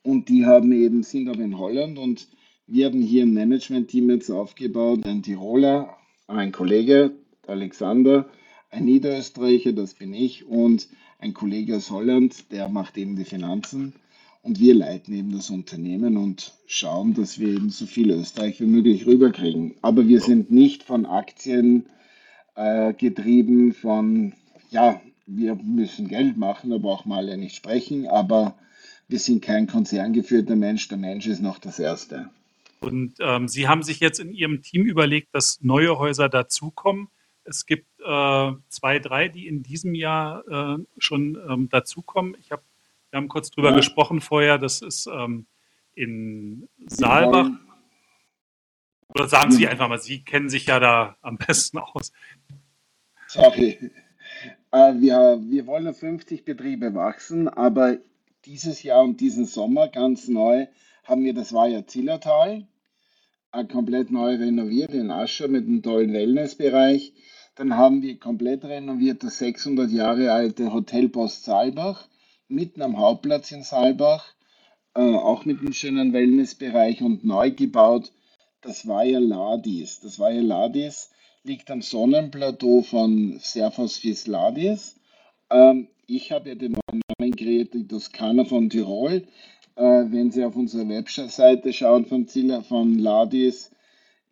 Und 0.02 0.28
die 0.28 0.46
haben 0.46 0.72
eben, 0.72 1.02
sind 1.02 1.28
aber 1.28 1.42
in 1.42 1.58
Holland 1.58 1.98
und 1.98 2.28
wir 2.66 2.86
haben 2.86 3.02
hier 3.02 3.24
ein 3.24 3.34
Management-Team 3.34 4.10
jetzt 4.10 4.30
aufgebaut, 4.30 5.04
ein 5.04 5.22
Tiroler, 5.22 5.96
ein 6.26 6.52
Kollege, 6.52 7.12
Alexander, 7.46 8.30
ein 8.70 8.84
Niederösterreicher, 8.84 9.72
das 9.72 9.94
bin 9.94 10.14
ich, 10.14 10.46
und 10.46 10.88
ein 11.18 11.34
Kollege 11.34 11.76
aus 11.76 11.90
Holland, 11.90 12.50
der 12.52 12.68
macht 12.68 12.96
eben 12.96 13.16
die 13.16 13.24
Finanzen. 13.24 13.94
Und 14.42 14.58
wir 14.58 14.74
leiten 14.74 15.12
eben 15.12 15.32
das 15.32 15.50
Unternehmen 15.50 16.16
und 16.16 16.54
schauen, 16.66 17.12
dass 17.12 17.38
wir 17.38 17.48
eben 17.48 17.68
so 17.68 17.84
viel 17.84 18.10
Österreich 18.10 18.58
wie 18.60 18.66
möglich 18.66 19.06
rüberkriegen. 19.06 19.74
Aber 19.82 20.08
wir 20.08 20.20
sind 20.20 20.50
nicht 20.50 20.82
von 20.82 21.04
Aktien 21.04 21.86
äh, 22.54 22.94
getrieben, 22.94 23.74
von, 23.74 24.32
ja, 24.70 25.00
wir 25.26 25.56
müssen 25.56 26.08
Geld 26.08 26.38
machen, 26.38 26.72
aber 26.72 26.90
auch 26.90 27.04
mal 27.04 27.28
ja 27.28 27.36
nicht 27.36 27.54
sprechen. 27.54 28.06
Aber 28.06 28.54
wir 29.10 29.18
sind 29.18 29.42
kein 29.42 29.66
konzerngeführter 29.66 30.56
Mensch. 30.56 30.86
Der 30.88 30.98
Mensch 30.98 31.26
ist 31.26 31.42
noch 31.42 31.58
das 31.58 31.78
Erste. 31.78 32.30
Und 32.80 33.14
ähm, 33.20 33.48
Sie 33.48 33.68
haben 33.68 33.82
sich 33.82 34.00
jetzt 34.00 34.20
in 34.20 34.32
Ihrem 34.32 34.62
Team 34.62 34.86
überlegt, 34.86 35.34
dass 35.34 35.60
neue 35.60 35.98
Häuser 35.98 36.28
dazukommen. 36.28 37.08
Es 37.44 37.66
gibt 37.66 37.86
äh, 38.00 38.52
zwei, 38.68 38.98
drei, 39.00 39.28
die 39.28 39.48
in 39.48 39.62
diesem 39.62 39.94
Jahr 39.94 40.46
äh, 40.48 40.84
schon 40.98 41.36
ähm, 41.48 41.68
dazukommen. 41.68 42.36
Ich 42.40 42.52
hab, 42.52 42.62
wir 43.10 43.18
haben 43.18 43.28
kurz 43.28 43.50
drüber 43.50 43.70
ja. 43.70 43.76
gesprochen 43.76 44.20
vorher. 44.20 44.58
Das 44.58 44.80
ist 44.80 45.08
ähm, 45.12 45.46
in 45.94 46.68
Saalbach. 46.86 47.50
Oder 49.08 49.26
sagen 49.28 49.50
Sie 49.50 49.66
einfach 49.66 49.88
mal, 49.88 50.00
Sie 50.00 50.22
kennen 50.22 50.48
sich 50.48 50.66
ja 50.66 50.78
da 50.78 51.16
am 51.20 51.36
besten 51.36 51.78
aus. 51.78 52.12
Sorry. 53.26 53.90
Äh, 54.70 54.94
wir, 54.94 55.40
wir 55.42 55.66
wollen 55.66 55.92
50 55.92 56.44
Betriebe 56.44 56.94
wachsen, 56.94 57.48
aber 57.48 57.98
dieses 58.44 58.82
Jahr 58.82 59.02
und 59.02 59.20
diesen 59.20 59.46
Sommer 59.46 59.88
ganz 59.88 60.28
neu 60.28 60.66
haben 61.04 61.24
wir 61.24 61.34
das 61.34 61.52
Weiher 61.52 61.86
Zillertal 61.86 62.66
komplett 63.68 64.10
neu 64.10 64.36
renoviert 64.36 64.92
in 64.92 65.10
Ascher 65.10 65.48
mit 65.48 65.66
einem 65.66 65.82
tollen 65.82 66.12
Wellnessbereich. 66.12 67.12
Dann 67.56 67.76
haben 67.76 68.02
wir 68.02 68.18
komplett 68.18 68.64
renoviert 68.64 69.24
das 69.24 69.38
600 69.38 69.90
Jahre 69.90 70.32
alte 70.32 70.72
Hotel 70.72 71.08
Post 71.08 71.44
Saalbach, 71.44 72.08
mitten 72.48 72.80
am 72.80 72.98
Hauptplatz 72.98 73.50
in 73.50 73.62
Saalbach, 73.62 74.34
äh, 74.94 75.00
auch 75.00 75.44
mit 75.44 75.60
einem 75.60 75.72
schönen 75.72 76.12
Wellnessbereich 76.12 77.02
und 77.02 77.24
neu 77.24 77.50
gebaut. 77.50 78.12
Das 78.60 78.86
ja 78.86 79.18
Ladis. 79.18 80.00
Das 80.00 80.18
ja 80.18 80.30
Ladis, 80.30 81.10
liegt 81.42 81.70
am 81.70 81.82
Sonnenplateau 81.82 82.82
von 82.82 83.38
Servus 83.40 83.96
Fisladis. 83.98 84.96
Ähm, 85.50 85.88
ich 86.06 86.32
habe 86.32 86.50
ja 86.50 86.54
den 86.54 86.79
kreiert, 87.28 87.74
die 87.74 87.86
Toskana 87.86 88.44
von 88.44 88.70
Tirol. 88.70 89.26
Äh, 89.76 89.82
wenn 89.82 90.30
Sie 90.30 90.44
auf 90.44 90.56
unsere 90.56 90.88
Webseite 90.88 91.72
schauen 91.72 92.06
von, 92.06 92.26
Zilla, 92.26 92.62
von 92.62 92.98
Ladis, 92.98 93.70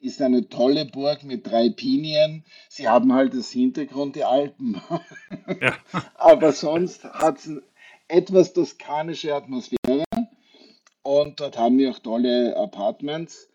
ist 0.00 0.23
eine 0.23 0.49
tolle 0.49 0.87
Burg 0.87 1.25
mit 1.25 1.47
drei 1.47 1.71
Pinien. 1.71 2.45
Sie 2.68 2.88
haben 2.88 3.12
halt 3.12 3.35
das 3.35 3.50
Hintergrund 3.50 4.16
die 4.16 4.25
Alpen. 4.25 4.80
Ja. 5.61 5.75
Aber 6.14 6.52
sonst 6.52 7.04
hat 7.04 7.38
es 7.38 7.50
etwas 8.07 8.52
toskanische 8.52 9.35
Atmosphäre. 9.35 10.04
Und 11.02 11.40
dort 11.40 11.59
haben 11.59 11.78
wir 11.78 11.90
auch 11.90 11.99
tolle 11.99 12.57
Apartments. 12.57 13.49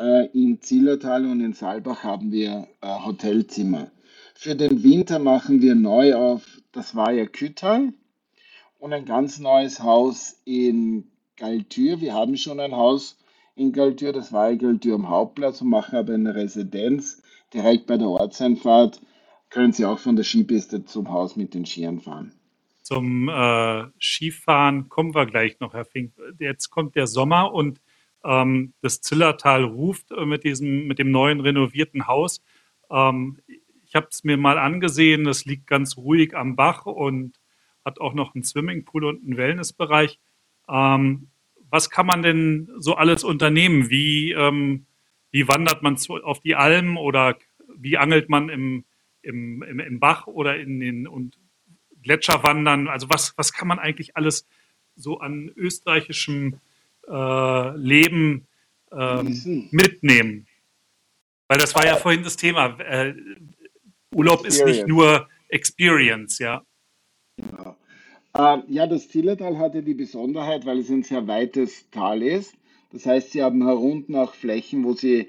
Äh, 0.00 0.26
in 0.32 0.60
Zillertal 0.60 1.26
und 1.26 1.40
in 1.40 1.52
Saalbach 1.52 2.02
haben 2.04 2.32
wir 2.32 2.68
äh, 2.80 2.86
Hotelzimmer. 2.86 3.90
Für 4.34 4.54
den 4.54 4.82
Winter 4.82 5.18
machen 5.18 5.62
wir 5.62 5.74
neu 5.74 6.14
auf, 6.14 6.42
das 6.72 6.94
war 6.94 7.12
ja 7.12 7.26
Kütal 7.26 7.92
und 8.86 8.92
ein 8.92 9.04
ganz 9.04 9.40
neues 9.40 9.82
Haus 9.82 10.40
in 10.44 11.10
Galtür. 11.36 12.00
Wir 12.00 12.14
haben 12.14 12.36
schon 12.36 12.60
ein 12.60 12.70
Haus 12.70 13.18
in 13.56 13.72
Galtür, 13.72 14.12
das 14.12 14.32
war 14.32 14.48
in 14.48 14.60
Galtür 14.60 14.94
am 14.94 15.08
Hauptplatz 15.08 15.60
und 15.60 15.70
machen 15.70 15.96
aber 15.96 16.14
eine 16.14 16.36
Residenz 16.36 17.20
direkt 17.52 17.88
bei 17.88 17.96
der 17.96 18.06
Ortseinfahrt. 18.06 19.00
Können 19.50 19.72
Sie 19.72 19.84
auch 19.84 19.98
von 19.98 20.14
der 20.14 20.22
Skipiste 20.22 20.84
zum 20.84 21.10
Haus 21.10 21.34
mit 21.34 21.52
den 21.54 21.66
Skiern 21.66 21.98
fahren. 21.98 22.32
Zum 22.82 23.28
äh, 23.28 23.86
Skifahren 24.00 24.88
kommen 24.88 25.16
wir 25.16 25.26
gleich 25.26 25.58
noch, 25.58 25.74
Herr 25.74 25.84
Fink. 25.84 26.12
Jetzt 26.38 26.70
kommt 26.70 26.94
der 26.94 27.08
Sommer 27.08 27.52
und 27.52 27.80
ähm, 28.22 28.72
das 28.82 29.00
Zillertal 29.00 29.64
ruft 29.64 30.12
äh, 30.12 30.24
mit, 30.24 30.44
diesem, 30.44 30.86
mit 30.86 31.00
dem 31.00 31.10
neuen 31.10 31.40
renovierten 31.40 32.06
Haus. 32.06 32.40
Ähm, 32.88 33.40
ich 33.84 33.96
habe 33.96 34.06
es 34.12 34.22
mir 34.22 34.36
mal 34.36 34.58
angesehen, 34.58 35.24
das 35.24 35.44
liegt 35.44 35.66
ganz 35.66 35.96
ruhig 35.96 36.36
am 36.36 36.54
Bach 36.54 36.86
und 36.86 37.36
hat 37.86 38.00
auch 38.00 38.12
noch 38.14 38.34
einen 38.34 38.44
Swimmingpool 38.44 39.04
und 39.04 39.24
einen 39.24 39.36
Wellnessbereich. 39.36 40.18
Ähm, 40.68 41.28
was 41.70 41.88
kann 41.88 42.04
man 42.04 42.22
denn 42.22 42.68
so 42.78 42.96
alles 42.96 43.22
unternehmen? 43.24 43.88
Wie, 43.88 44.32
ähm, 44.32 44.86
wie 45.30 45.46
wandert 45.48 45.82
man 45.82 45.96
zu, 45.96 46.16
auf 46.16 46.40
die 46.40 46.56
Alm 46.56 46.96
oder 46.96 47.38
wie 47.76 47.96
angelt 47.96 48.28
man 48.28 48.48
im, 48.48 48.84
im, 49.22 49.62
im, 49.62 49.80
im 49.80 50.00
Bach 50.00 50.26
oder 50.26 50.58
in 50.58 50.80
den 50.80 51.06
und 51.06 51.38
Gletscher 52.02 52.42
wandern? 52.42 52.88
Also 52.88 53.08
was, 53.08 53.34
was 53.36 53.52
kann 53.52 53.68
man 53.68 53.78
eigentlich 53.78 54.16
alles 54.16 54.46
so 54.96 55.20
an 55.20 55.50
österreichischem 55.54 56.58
äh, 57.08 57.76
Leben 57.76 58.46
ähm, 58.92 59.68
mitnehmen? 59.70 60.48
Weil 61.48 61.58
das 61.58 61.74
war 61.76 61.86
ja 61.86 61.96
vorhin 61.96 62.24
das 62.24 62.36
Thema. 62.36 62.78
Äh, 62.80 63.14
Urlaub 64.12 64.44
ist 64.44 64.64
nicht 64.64 64.88
nur 64.88 65.28
Experience, 65.48 66.38
ja. 66.40 66.64
Ähm, 68.38 68.64
ja, 68.68 68.86
das 68.86 69.08
Zillertal 69.08 69.58
hatte 69.58 69.82
die 69.82 69.94
Besonderheit, 69.94 70.66
weil 70.66 70.78
es 70.78 70.90
ein 70.90 71.02
sehr 71.02 71.26
weites 71.26 71.90
Tal 71.90 72.22
ist. 72.22 72.54
Das 72.92 73.06
heißt, 73.06 73.32
sie 73.32 73.42
haben 73.42 73.64
herunten 73.64 74.14
auch 74.14 74.34
Flächen, 74.34 74.84
wo 74.84 74.92
sie 74.92 75.28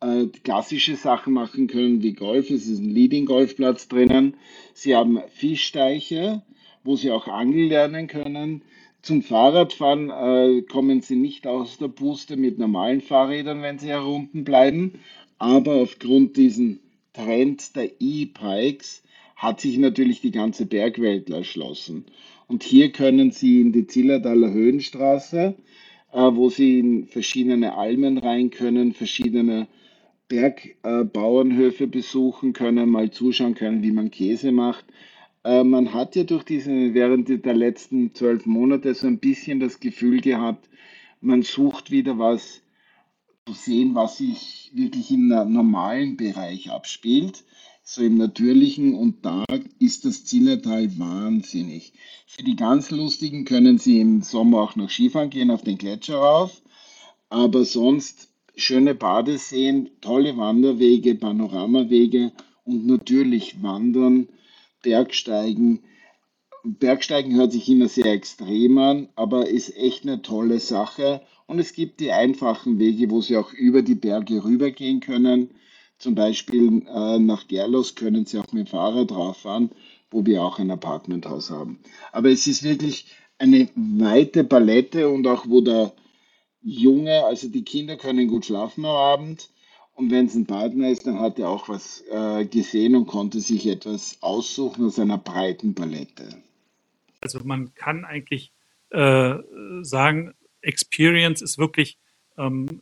äh, 0.00 0.26
klassische 0.42 0.96
Sachen 0.96 1.32
machen 1.32 1.68
können, 1.68 2.02
wie 2.02 2.12
Golf. 2.12 2.50
Es 2.50 2.66
ist 2.66 2.80
ein 2.80 2.90
Leading-Golfplatz 2.90 3.88
drinnen. 3.88 4.34
Sie 4.74 4.96
haben 4.96 5.20
Fischteiche, 5.28 6.42
wo 6.82 6.96
sie 6.96 7.12
auch 7.12 7.28
angeln 7.28 7.68
lernen 7.68 8.08
können. 8.08 8.62
Zum 9.02 9.22
Fahrradfahren 9.22 10.10
äh, 10.10 10.62
kommen 10.62 11.02
sie 11.02 11.16
nicht 11.16 11.46
aus 11.46 11.78
der 11.78 11.88
Puste 11.88 12.36
mit 12.36 12.58
normalen 12.58 13.00
Fahrrädern, 13.00 13.62
wenn 13.62 13.78
sie 13.78 13.88
herunten 13.88 14.44
bleiben. 14.44 15.00
Aber 15.38 15.76
aufgrund 15.76 16.36
diesen 16.36 16.80
Trend 17.12 17.76
der 17.76 18.00
E-Bikes 18.00 19.02
hat 19.36 19.60
sich 19.60 19.78
natürlich 19.78 20.20
die 20.20 20.32
ganze 20.32 20.66
Bergwelt 20.66 21.30
erschlossen. 21.30 22.04
Und 22.50 22.64
hier 22.64 22.90
können 22.90 23.30
Sie 23.30 23.60
in 23.60 23.70
die 23.70 23.86
Zillertaler 23.86 24.50
Höhenstraße, 24.50 25.54
äh, 26.10 26.18
wo 26.18 26.50
Sie 26.50 26.80
in 26.80 27.06
verschiedene 27.06 27.76
Almen 27.76 28.18
rein 28.18 28.50
können, 28.50 28.92
verschiedene 28.92 29.68
Bergbauernhöfe 30.26 31.86
besuchen 31.86 32.52
können, 32.52 32.90
mal 32.90 33.12
zuschauen 33.12 33.54
können, 33.54 33.84
wie 33.84 33.92
man 33.92 34.10
Käse 34.10 34.50
macht. 34.50 34.84
Äh, 35.44 35.62
man 35.62 35.94
hat 35.94 36.16
ja 36.16 36.24
durch 36.24 36.42
diese, 36.42 36.92
während 36.92 37.28
der 37.28 37.54
letzten 37.54 38.16
zwölf 38.16 38.46
Monate 38.46 38.94
so 38.94 39.06
ein 39.06 39.20
bisschen 39.20 39.60
das 39.60 39.78
Gefühl 39.78 40.20
gehabt, 40.20 40.68
man 41.20 41.42
sucht 41.42 41.92
wieder 41.92 42.18
was 42.18 42.62
zu 43.46 43.52
sehen, 43.54 43.94
was 43.94 44.18
sich 44.18 44.72
wirklich 44.74 45.12
im 45.12 45.28
normalen 45.28 46.16
Bereich 46.16 46.72
abspielt. 46.72 47.44
So 47.92 48.04
im 48.04 48.18
Natürlichen 48.18 48.94
und 48.94 49.26
da 49.26 49.44
ist 49.80 50.04
das 50.04 50.24
Zillertal 50.24 50.96
wahnsinnig. 51.00 51.92
Für 52.24 52.44
die 52.44 52.54
ganz 52.54 52.92
Lustigen 52.92 53.44
können 53.44 53.78
Sie 53.78 53.98
im 54.00 54.22
Sommer 54.22 54.60
auch 54.60 54.76
noch 54.76 54.88
Skifahren 54.88 55.28
gehen, 55.28 55.50
auf 55.50 55.62
den 55.62 55.76
Gletscher 55.76 56.18
rauf, 56.18 56.62
aber 57.30 57.64
sonst 57.64 58.28
schöne 58.54 58.94
Badeseen, 58.94 59.90
tolle 60.00 60.36
Wanderwege, 60.36 61.16
Panoramawege 61.16 62.30
und 62.64 62.86
natürlich 62.86 63.60
Wandern, 63.60 64.28
Bergsteigen. 64.82 65.80
Bergsteigen 66.62 67.34
hört 67.34 67.50
sich 67.50 67.68
immer 67.68 67.88
sehr 67.88 68.12
extrem 68.12 68.78
an, 68.78 69.08
aber 69.16 69.48
ist 69.48 69.76
echt 69.76 70.04
eine 70.04 70.22
tolle 70.22 70.60
Sache. 70.60 71.22
Und 71.48 71.58
es 71.58 71.72
gibt 71.72 71.98
die 71.98 72.12
einfachen 72.12 72.78
Wege, 72.78 73.10
wo 73.10 73.20
Sie 73.20 73.36
auch 73.36 73.52
über 73.52 73.82
die 73.82 73.96
Berge 73.96 74.44
rübergehen 74.44 75.00
können. 75.00 75.50
Zum 76.00 76.14
Beispiel 76.14 76.82
äh, 76.88 77.18
nach 77.18 77.46
Gerlos 77.46 77.94
können 77.94 78.24
Sie 78.24 78.38
auch 78.38 78.50
mit 78.52 78.66
dem 78.66 78.70
Fahrrad 78.70 79.12
rauffahren, 79.12 79.70
wo 80.10 80.24
wir 80.24 80.42
auch 80.42 80.58
ein 80.58 80.70
Apartmenthaus 80.70 81.50
haben. 81.50 81.78
Aber 82.10 82.30
es 82.30 82.46
ist 82.46 82.62
wirklich 82.62 83.04
eine 83.36 83.68
weite 83.74 84.42
Palette 84.42 85.10
und 85.10 85.26
auch 85.26 85.46
wo 85.46 85.60
der 85.60 85.92
Junge, 86.62 87.24
also 87.26 87.48
die 87.48 87.64
Kinder 87.64 87.96
können 87.96 88.28
gut 88.28 88.46
schlafen 88.46 88.86
am 88.86 88.96
Abend. 88.96 89.50
Und 89.92 90.10
wenn 90.10 90.24
es 90.24 90.34
ein 90.34 90.46
Partner 90.46 90.88
ist, 90.88 91.06
dann 91.06 91.20
hat 91.20 91.38
er 91.38 91.50
auch 91.50 91.68
was 91.68 92.02
äh, 92.10 92.46
gesehen 92.46 92.96
und 92.96 93.06
konnte 93.06 93.42
sich 93.42 93.66
etwas 93.66 94.16
aussuchen 94.22 94.86
aus 94.86 94.98
einer 94.98 95.18
breiten 95.18 95.74
Palette. 95.74 96.42
Also 97.20 97.40
man 97.44 97.74
kann 97.74 98.06
eigentlich 98.06 98.54
äh, 98.88 99.34
sagen, 99.82 100.32
Experience 100.62 101.42
ist 101.42 101.58
wirklich 101.58 101.98
ähm, 102.38 102.80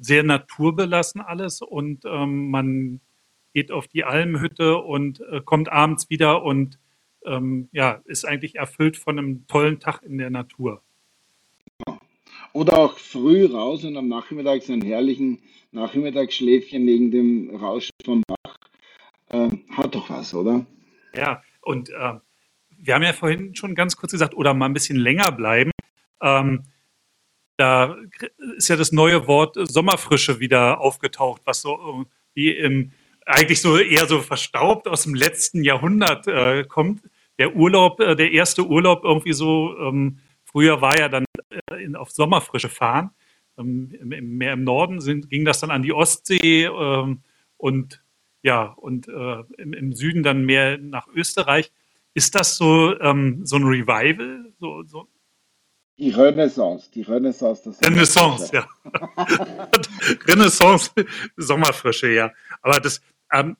sehr 0.00 0.22
naturbelassen 0.22 1.20
alles 1.20 1.62
und 1.62 2.04
ähm, 2.04 2.50
man 2.50 3.00
geht 3.54 3.72
auf 3.72 3.88
die 3.88 4.04
Almhütte 4.04 4.78
und 4.78 5.20
äh, 5.20 5.40
kommt 5.44 5.70
abends 5.70 6.10
wieder 6.10 6.42
und 6.42 6.78
ähm, 7.24 7.68
ja, 7.72 8.00
ist 8.04 8.24
eigentlich 8.24 8.56
erfüllt 8.56 8.96
von 8.96 9.18
einem 9.18 9.46
tollen 9.46 9.80
Tag 9.80 10.02
in 10.02 10.18
der 10.18 10.30
Natur. 10.30 10.82
Oder 12.52 12.78
auch 12.78 12.98
früh 12.98 13.44
raus 13.46 13.84
und 13.84 13.96
am 13.96 14.08
Nachmittag 14.08 14.62
so 14.62 14.72
einen 14.72 14.82
herrlichen 14.82 15.42
Nachmittagsschläfchen 15.72 16.84
neben 16.84 17.10
dem 17.10 17.54
Rauschen 17.54 17.92
vom 18.04 18.22
Bach. 18.26 18.58
Äh, 19.28 19.50
hat 19.70 19.94
doch 19.94 20.08
was, 20.08 20.32
oder? 20.34 20.64
Ja, 21.14 21.42
und 21.62 21.90
äh, 21.90 22.14
wir 22.78 22.94
haben 22.94 23.02
ja 23.02 23.12
vorhin 23.12 23.54
schon 23.54 23.74
ganz 23.74 23.96
kurz 23.96 24.12
gesagt, 24.12 24.34
oder 24.34 24.54
mal 24.54 24.66
ein 24.66 24.74
bisschen 24.74 24.96
länger 24.96 25.32
bleiben. 25.32 25.70
Ähm, 26.22 26.62
da 27.56 27.96
ist 28.56 28.68
ja 28.68 28.76
das 28.76 28.92
neue 28.92 29.26
Wort 29.26 29.56
Sommerfrische 29.58 30.40
wieder 30.40 30.80
aufgetaucht, 30.80 31.42
was 31.44 31.62
so 31.62 32.06
wie 32.34 32.50
im, 32.50 32.92
eigentlich 33.24 33.60
so 33.60 33.78
eher 33.78 34.06
so 34.06 34.20
verstaubt 34.20 34.86
aus 34.86 35.02
dem 35.02 35.14
letzten 35.14 35.64
Jahrhundert 35.64 36.28
äh, 36.28 36.64
kommt. 36.64 37.02
Der 37.38 37.56
Urlaub, 37.56 38.00
äh, 38.00 38.14
der 38.14 38.30
erste 38.32 38.66
Urlaub 38.66 39.04
irgendwie 39.04 39.32
so, 39.32 39.76
ähm, 39.78 40.18
früher 40.44 40.80
war 40.80 40.98
ja 40.98 41.08
dann 41.08 41.24
äh, 41.50 41.82
in, 41.82 41.96
auf 41.96 42.10
Sommerfrische 42.10 42.68
fahren. 42.68 43.10
Ähm, 43.58 43.90
im, 44.00 44.38
mehr 44.38 44.52
im 44.52 44.64
Norden 44.64 45.00
sind, 45.00 45.28
ging 45.28 45.44
das 45.44 45.60
dann 45.60 45.70
an 45.70 45.82
die 45.82 45.92
Ostsee 45.92 46.64
ähm, 46.66 47.22
und 47.56 48.02
ja, 48.42 48.64
und 48.76 49.08
äh, 49.08 49.42
im, 49.58 49.72
im, 49.72 49.92
Süden 49.92 50.22
dann 50.22 50.44
mehr 50.44 50.78
nach 50.78 51.08
Österreich. 51.08 51.72
Ist 52.14 52.34
das 52.36 52.56
so, 52.56 52.98
ähm, 53.00 53.44
so 53.44 53.56
ein 53.56 53.64
Revival? 53.64 54.52
So, 54.60 54.84
so? 54.84 55.08
Die 55.98 56.10
Renaissance, 56.10 56.90
die 56.90 57.02
Renaissance. 57.02 57.62
Das 57.64 57.82
Renaissance, 57.82 58.50
ja. 58.52 58.68
Renaissance, 60.26 60.90
Sommerfrische, 61.36 62.12
ja. 62.12 62.32
Aber 62.60 62.80
das, 62.80 63.00
ähm, 63.32 63.56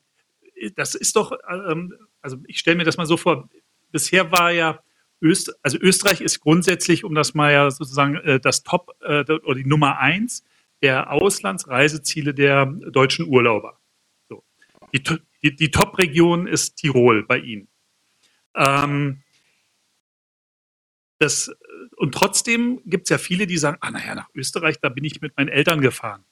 das 0.75 0.95
ist 0.95 1.17
doch, 1.17 1.33
ähm, 1.49 1.95
also 2.21 2.37
ich 2.47 2.59
stelle 2.59 2.77
mir 2.77 2.85
das 2.85 2.99
mal 2.99 3.07
so 3.07 3.17
vor, 3.17 3.49
bisher 3.91 4.31
war 4.33 4.51
ja 4.51 4.81
Öst, 5.23 5.55
also 5.63 5.79
Österreich 5.79 6.21
ist 6.21 6.41
grundsätzlich, 6.41 7.05
um 7.05 7.15
das 7.15 7.33
mal 7.33 7.53
ja 7.53 7.71
sozusagen 7.71 8.17
äh, 8.17 8.39
das 8.39 8.63
Top 8.63 8.95
äh, 9.01 9.25
oder 9.31 9.55
die 9.55 9.65
Nummer 9.65 9.99
eins 9.99 10.45
der 10.83 11.11
Auslandsreiseziele 11.11 12.35
der 12.35 12.67
deutschen 12.67 13.27
Urlauber. 13.27 13.81
So. 14.29 14.45
Die, 14.93 15.03
die, 15.43 15.57
die 15.57 15.71
Top-Region 15.71 16.47
ist 16.47 16.77
Tirol 16.77 17.25
bei 17.25 17.39
Ihnen. 17.39 17.69
Ähm, 18.55 19.23
das, 21.19 21.51
und 21.97 22.15
trotzdem 22.15 22.81
gibt 22.85 23.05
es 23.05 23.11
ja 23.11 23.19
viele, 23.19 23.47
die 23.47 23.59
sagen, 23.59 23.79
ah 23.81 23.91
naja, 23.91 24.15
nach 24.15 24.29
Österreich, 24.35 24.77
da 24.81 24.89
bin 24.89 25.05
ich 25.05 25.21
mit 25.21 25.37
meinen 25.37 25.49
Eltern 25.49 25.81
gefahren. 25.81 26.25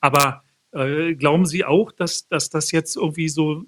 Aber 0.00 0.42
äh, 0.72 1.14
glauben 1.14 1.46
Sie 1.46 1.64
auch, 1.64 1.92
dass, 1.92 2.28
dass 2.28 2.50
das 2.50 2.70
jetzt 2.70 2.96
irgendwie 2.96 3.28
so, 3.28 3.64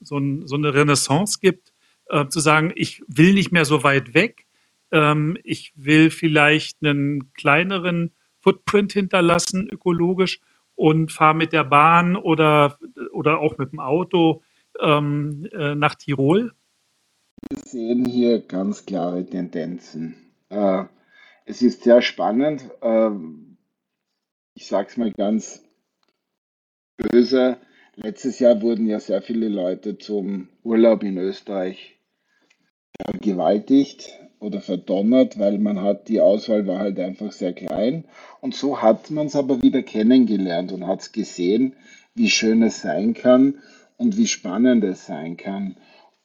so, 0.00 0.18
ein, 0.18 0.46
so 0.46 0.56
eine 0.56 0.74
Renaissance 0.74 1.38
gibt, 1.40 1.72
äh, 2.08 2.26
zu 2.28 2.40
sagen, 2.40 2.72
ich 2.74 3.02
will 3.08 3.34
nicht 3.34 3.52
mehr 3.52 3.64
so 3.64 3.82
weit 3.82 4.14
weg, 4.14 4.46
ähm, 4.92 5.36
ich 5.42 5.72
will 5.74 6.10
vielleicht 6.10 6.78
einen 6.82 7.32
kleineren 7.32 8.12
Footprint 8.40 8.92
hinterlassen, 8.92 9.68
ökologisch, 9.68 10.40
und 10.76 11.10
fahre 11.10 11.34
mit 11.34 11.52
der 11.52 11.64
Bahn 11.64 12.16
oder, 12.16 12.78
oder 13.10 13.40
auch 13.40 13.58
mit 13.58 13.72
dem 13.72 13.80
Auto 13.80 14.42
ähm, 14.78 15.48
äh, 15.52 15.74
nach 15.74 15.94
Tirol? 15.94 16.52
Wir 17.48 17.58
sehen 17.64 18.04
hier 18.06 18.40
ganz 18.40 18.86
klare 18.86 19.24
Tendenzen. 19.24 20.16
Äh, 20.48 20.84
es 21.44 21.62
ist 21.62 21.84
sehr 21.84 22.02
spannend. 22.02 22.64
Äh, 22.82 23.10
ich 24.54 24.66
sage 24.66 24.88
es 24.88 24.96
mal 24.96 25.12
ganz 25.12 25.62
böse. 26.96 27.58
Letztes 27.94 28.40
Jahr 28.40 28.60
wurden 28.62 28.86
ja 28.86 28.98
sehr 28.98 29.22
viele 29.22 29.48
Leute 29.48 29.96
zum 29.96 30.48
Urlaub 30.64 31.04
in 31.04 31.18
Österreich 31.18 32.00
vergewaltigt 33.00 34.18
oder 34.40 34.60
verdonnert, 34.60 35.38
weil 35.38 35.58
man 35.58 35.80
hat, 35.82 36.08
die 36.08 36.20
Auswahl 36.20 36.66
war 36.66 36.78
halt 36.78 36.98
einfach 36.98 37.30
sehr 37.30 37.52
klein. 37.52 38.04
Und 38.40 38.54
so 38.54 38.82
hat 38.82 39.10
man 39.10 39.26
es 39.26 39.36
aber 39.36 39.62
wieder 39.62 39.82
kennengelernt 39.82 40.72
und 40.72 40.86
hat 40.86 41.00
es 41.00 41.12
gesehen, 41.12 41.74
wie 42.14 42.30
schön 42.30 42.62
es 42.62 42.82
sein 42.82 43.14
kann 43.14 43.58
und 43.96 44.16
wie 44.16 44.26
spannend 44.26 44.82
es 44.84 45.06
sein 45.06 45.36
kann. 45.36 45.76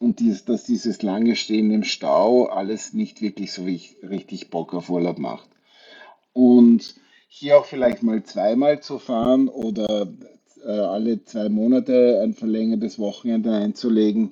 Und 0.01 0.19
dies, 0.19 0.45
dass 0.45 0.63
dieses 0.63 1.03
lange 1.03 1.35
Stehen 1.35 1.69
im 1.69 1.83
Stau 1.83 2.45
alles 2.45 2.91
nicht 2.91 3.21
wirklich 3.21 3.51
so 3.51 3.65
richtig 3.65 4.49
Bock 4.49 4.73
auf 4.73 4.89
Urlaub 4.89 5.19
macht. 5.19 5.47
Und 6.33 6.95
hier 7.27 7.59
auch 7.59 7.65
vielleicht 7.65 8.01
mal 8.01 8.23
zweimal 8.23 8.81
zu 8.81 8.97
fahren 8.97 9.47
oder 9.47 10.11
äh, 10.65 10.71
alle 10.71 11.23
zwei 11.23 11.49
Monate 11.49 12.19
ein 12.23 12.33
verlängertes 12.33 12.97
Wochenende 12.97 13.53
einzulegen 13.53 14.31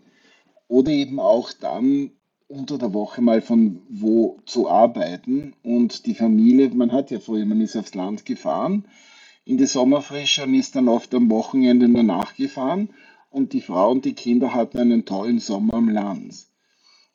oder 0.68 0.90
eben 0.90 1.20
auch 1.20 1.54
dann 1.54 2.14
unter 2.48 2.80
der 2.80 2.96
Woche 2.96 3.22
mal 3.22 3.44
von 3.44 3.84
wo 3.90 4.40
zu 4.48 4.68
arbeiten 4.68 5.54
und 5.62 6.08
die 6.08 6.16
Familie, 6.16 6.70
man 6.70 6.92
hat 6.92 7.12
ja 7.12 7.20
vorher, 7.20 7.46
man 7.46 7.62
ist 7.62 7.78
aufs 7.78 7.94
Land 7.94 8.26
gefahren 8.26 8.86
in 9.46 9.60
die 9.60 9.68
Sommerfrische 9.68 10.46
und 10.46 10.56
ist 10.56 10.76
dann 10.76 10.88
oft 10.88 11.14
am 11.14 11.30
Wochenende 11.30 11.88
nur 11.88 12.02
nachgefahren 12.02 12.90
und 13.30 13.54
die 13.54 13.62
Frau 13.62 13.92
und 13.92 14.06
die 14.06 14.14
Kinder 14.14 14.54
hatten 14.54 14.80
einen 14.80 15.06
tollen 15.06 15.40
Sommer 15.40 15.76
am 15.76 15.90
Land. 15.90 16.36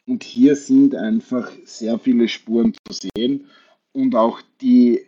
Und 0.06 0.22
hier 0.22 0.56
sind 0.56 0.94
einfach 0.94 1.50
sehr 1.64 1.98
viele 1.98 2.28
Spuren 2.28 2.74
zu 2.86 3.08
sehen 3.16 3.46
und 3.92 4.14
auch 4.14 4.42
die, 4.60 5.00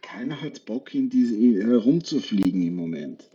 keiner 0.00 0.40
hat 0.40 0.64
Bock 0.64 0.94
in 0.94 1.10
diese 1.10 1.36
herumzufliegen 1.36 2.62
im 2.62 2.76
Moment. 2.76 3.28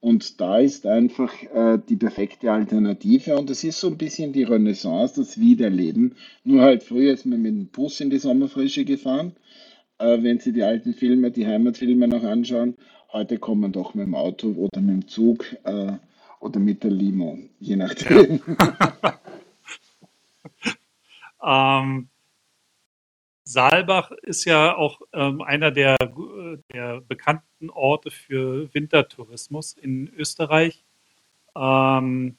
Und 0.00 0.40
da 0.40 0.58
ist 0.58 0.84
einfach 0.84 1.32
äh, 1.54 1.78
die 1.88 1.94
perfekte 1.94 2.50
Alternative. 2.50 3.36
Und 3.38 3.48
es 3.50 3.62
ist 3.62 3.78
so 3.78 3.86
ein 3.86 3.98
bisschen 3.98 4.32
die 4.32 4.42
Renaissance, 4.42 5.14
das 5.14 5.38
Wiederleben. 5.38 6.16
Nur 6.42 6.62
halt 6.62 6.82
früher 6.82 7.12
ist 7.12 7.24
man 7.24 7.40
mit 7.40 7.52
dem 7.52 7.66
Bus 7.68 8.00
in 8.00 8.10
die 8.10 8.18
Sommerfrische 8.18 8.84
gefahren. 8.84 9.36
Äh, 9.98 10.24
wenn 10.24 10.40
Sie 10.40 10.52
die 10.52 10.64
alten 10.64 10.92
Filme, 10.92 11.30
die 11.30 11.46
Heimatfilme 11.46 12.08
noch 12.08 12.24
anschauen, 12.24 12.74
heute 13.12 13.38
kommt 13.38 13.60
man 13.60 13.70
doch 13.70 13.94
mit 13.94 14.06
dem 14.06 14.16
Auto 14.16 14.48
oder 14.48 14.80
mit 14.80 14.90
dem 14.90 15.08
Zug 15.08 15.46
äh, 15.62 15.92
oder 16.42 16.58
mit 16.58 16.82
der 16.82 16.90
Limo, 16.90 17.38
je 17.60 17.76
nachdem. 17.76 18.40
Ja. 21.40 21.80
ähm, 21.80 22.08
Saalbach 23.44 24.10
ist 24.22 24.44
ja 24.44 24.74
auch 24.74 25.00
ähm, 25.12 25.40
einer 25.42 25.70
der, 25.70 25.96
der, 26.72 27.00
bekannten 27.02 27.70
Orte 27.70 28.10
für 28.10 28.72
Wintertourismus 28.74 29.74
in 29.74 30.12
Österreich. 30.16 30.84
Ähm, 31.54 32.36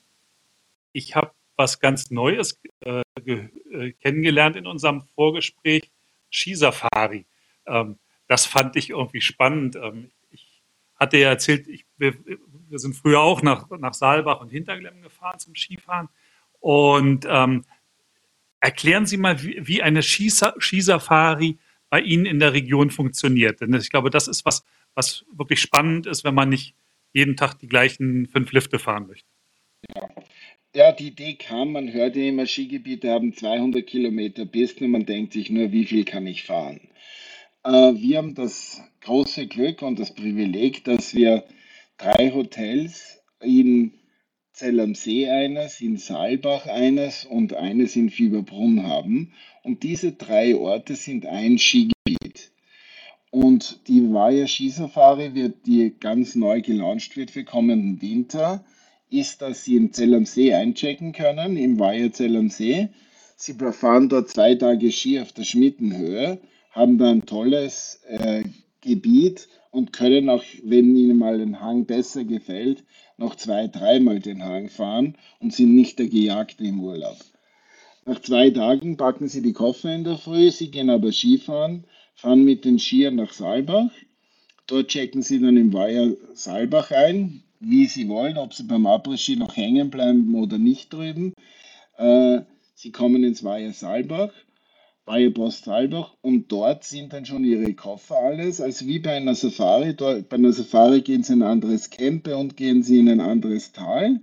ich 0.91 1.15
habe 1.15 1.31
was 1.55 1.79
ganz 1.79 2.11
Neues 2.11 2.59
äh, 2.81 3.03
äh, 3.25 3.91
kennengelernt 4.01 4.55
in 4.57 4.67
unserem 4.67 5.03
Vorgespräch, 5.15 5.91
Skisafari. 6.29 7.25
Ähm, 7.67 7.99
das 8.27 8.45
fand 8.45 8.75
ich 8.75 8.89
irgendwie 8.89 9.21
spannend. 9.21 9.75
Ähm, 9.75 10.11
ich 10.31 10.61
hatte 10.95 11.17
ja 11.17 11.29
erzählt, 11.29 11.67
ich, 11.67 11.85
wir, 11.97 12.15
wir, 12.73 12.79
sind 12.79 12.95
früher 12.95 13.21
auch 13.21 13.41
nach, 13.41 13.69
nach 13.69 13.93
Saalbach 13.93 14.41
und 14.41 14.49
Hinterglemm 14.49 15.01
gefahren 15.01 15.39
zum 15.39 15.55
Skifahren. 15.55 16.09
Und 16.59 17.25
ähm, 17.29 17.63
Erklären 18.63 19.05
Sie 19.05 19.17
mal, 19.17 19.43
wie, 19.43 19.59
wie 19.67 19.81
eine 19.81 20.01
Skisafari 20.01 21.57
bei 21.89 21.99
Ihnen 21.99 22.25
in 22.25 22.39
der 22.39 22.53
Region 22.53 22.91
funktioniert. 22.91 23.59
Denn 23.59 23.73
ich 23.73 23.89
glaube, 23.89 24.09
das 24.09 24.29
ist 24.29 24.45
was, 24.45 24.63
was 24.95 25.25
wirklich 25.33 25.59
spannend 25.59 26.07
ist, 26.07 26.23
wenn 26.23 26.33
man 26.33 26.47
nicht 26.47 26.73
jeden 27.11 27.35
Tag 27.35 27.59
die 27.59 27.67
gleichen 27.67 28.25
fünf 28.25 28.53
Lifte 28.53 28.79
fahren 28.79 29.07
möchte. 29.07 29.27
Ja, 30.73 30.93
die 30.93 31.07
Idee 31.07 31.33
kam, 31.33 31.73
man 31.73 31.91
hört 31.91 32.15
ja 32.15 32.23
immer, 32.23 32.45
Skigebiete 32.45 33.11
haben 33.11 33.33
200 33.33 33.85
Kilometer 33.85 34.45
Pisten 34.45 34.85
und 34.85 34.91
man 34.91 35.05
denkt 35.05 35.33
sich 35.33 35.49
nur, 35.49 35.73
wie 35.73 35.83
viel 35.83 36.05
kann 36.05 36.25
ich 36.25 36.43
fahren? 36.43 36.79
Äh, 37.65 37.69
wir 37.69 38.17
haben 38.17 38.33
das 38.33 38.81
große 39.01 39.47
Glück 39.47 39.81
und 39.81 39.99
das 39.99 40.15
Privileg, 40.15 40.85
dass 40.85 41.13
wir 41.13 41.43
drei 42.03 42.31
Hotels 42.31 43.21
in 43.41 43.93
Zell 44.51 44.79
am 44.81 44.93
See 44.93 45.29
eines, 45.29 45.81
in 45.81 45.97
Saalbach 45.97 46.67
eines 46.67 47.25
und 47.25 47.53
eines 47.53 47.95
in 47.95 48.09
Fieberbrunn 48.09 48.83
haben. 48.83 49.33
Und 49.63 49.83
diese 49.83 50.11
drei 50.11 50.55
Orte 50.55 50.95
sind 50.95 51.25
ein 51.25 51.57
Skigebiet. 51.57 52.51
Und 53.31 53.87
die 53.87 54.13
Vaya 54.13 54.45
Skisafari 54.45 55.33
wird, 55.33 55.65
die 55.65 55.95
ganz 55.99 56.35
neu 56.35 56.61
gelauncht 56.61 57.15
wird 57.17 57.31
für 57.31 57.45
kommenden 57.45 58.01
Winter, 58.01 58.63
ist, 59.09 59.41
dass 59.41 59.63
Sie 59.63 59.75
in 59.75 59.93
Zell 59.93 60.13
am 60.13 60.25
See 60.25 60.53
einchecken 60.53 61.13
können, 61.13 61.57
im 61.57 61.79
Vaya 61.79 62.11
Zell 62.11 62.35
am 62.35 62.49
See. 62.49 62.89
Sie 63.37 63.53
fahren 63.53 64.09
dort 64.09 64.29
zwei 64.29 64.55
Tage 64.55 64.91
Ski 64.91 65.19
auf 65.19 65.31
der 65.31 65.45
Schmittenhöhe, 65.45 66.39
haben 66.69 66.97
da 66.97 67.09
ein 67.09 67.25
tolles 67.25 68.01
äh, 68.07 68.43
Gebiet 68.81 69.47
und 69.73 69.91
können 69.91 70.29
auch, 70.29 70.43
wenn 70.63 70.95
Ihnen 70.95 71.17
mal 71.17 71.41
ein 71.41 71.59
Hang 71.59 71.85
besser 71.85 72.23
gefällt, 72.23 72.83
noch 73.17 73.35
zwei, 73.35 73.67
dreimal 73.67 74.19
den 74.19 74.43
Hang 74.43 74.69
fahren 74.69 75.17
und 75.39 75.51
sind 75.51 75.73
nicht 75.73 75.97
der 75.97 76.07
Gejagte 76.07 76.63
im 76.63 76.79
Urlaub. 76.79 77.17
Nach 78.05 78.21
zwei 78.21 78.51
Tagen 78.51 78.97
packen 78.97 79.27
Sie 79.27 79.41
die 79.41 79.53
Koffer 79.53 79.93
in 79.93 80.03
der 80.03 80.17
Früh, 80.17 80.51
Sie 80.51 80.69
gehen 80.69 80.91
aber 80.91 81.11
Skifahren, 81.11 81.85
fahren 82.13 82.45
mit 82.45 82.65
den 82.65 82.77
Skiern 82.77 83.15
nach 83.15 83.33
Saalbach. 83.33 83.89
Dort 84.67 84.89
checken 84.89 85.23
Sie 85.23 85.41
dann 85.41 85.57
im 85.57 85.73
Weiher 85.73 86.11
Saalbach 86.35 86.91
ein, 86.91 87.41
wie 87.59 87.87
Sie 87.87 88.07
wollen, 88.07 88.37
ob 88.37 88.53
Sie 88.53 88.63
beim 88.63 88.85
Après-Ski 88.85 89.37
noch 89.37 89.57
hängen 89.57 89.89
bleiben 89.89 90.35
oder 90.35 90.59
nicht 90.59 90.93
drüben. 90.93 91.33
Äh, 91.97 92.41
Sie 92.75 92.91
kommen 92.91 93.23
ins 93.23 93.43
Weiher 93.43 93.73
Saalbach 93.73 94.31
bei 95.05 95.29
Post 95.29 95.67
Halbach 95.67 96.15
und 96.21 96.51
dort 96.51 96.83
sind 96.85 97.11
dann 97.11 97.25
schon 97.25 97.43
ihre 97.43 97.73
Koffer 97.73 98.17
alles, 98.17 98.61
also 98.61 98.87
wie 98.87 98.99
bei 98.99 99.17
einer 99.17 99.35
Safari. 99.35 99.95
Dort, 99.95 100.29
bei 100.29 100.37
einer 100.37 100.53
Safari 100.53 101.01
gehen 101.01 101.23
sie 101.23 101.33
in 101.33 101.43
ein 101.43 101.49
anderes 101.49 101.89
Campe 101.89 102.37
und 102.37 102.55
gehen 102.55 102.83
sie 102.83 102.99
in 102.99 103.09
ein 103.09 103.19
anderes 103.19 103.73
Tal. 103.73 104.21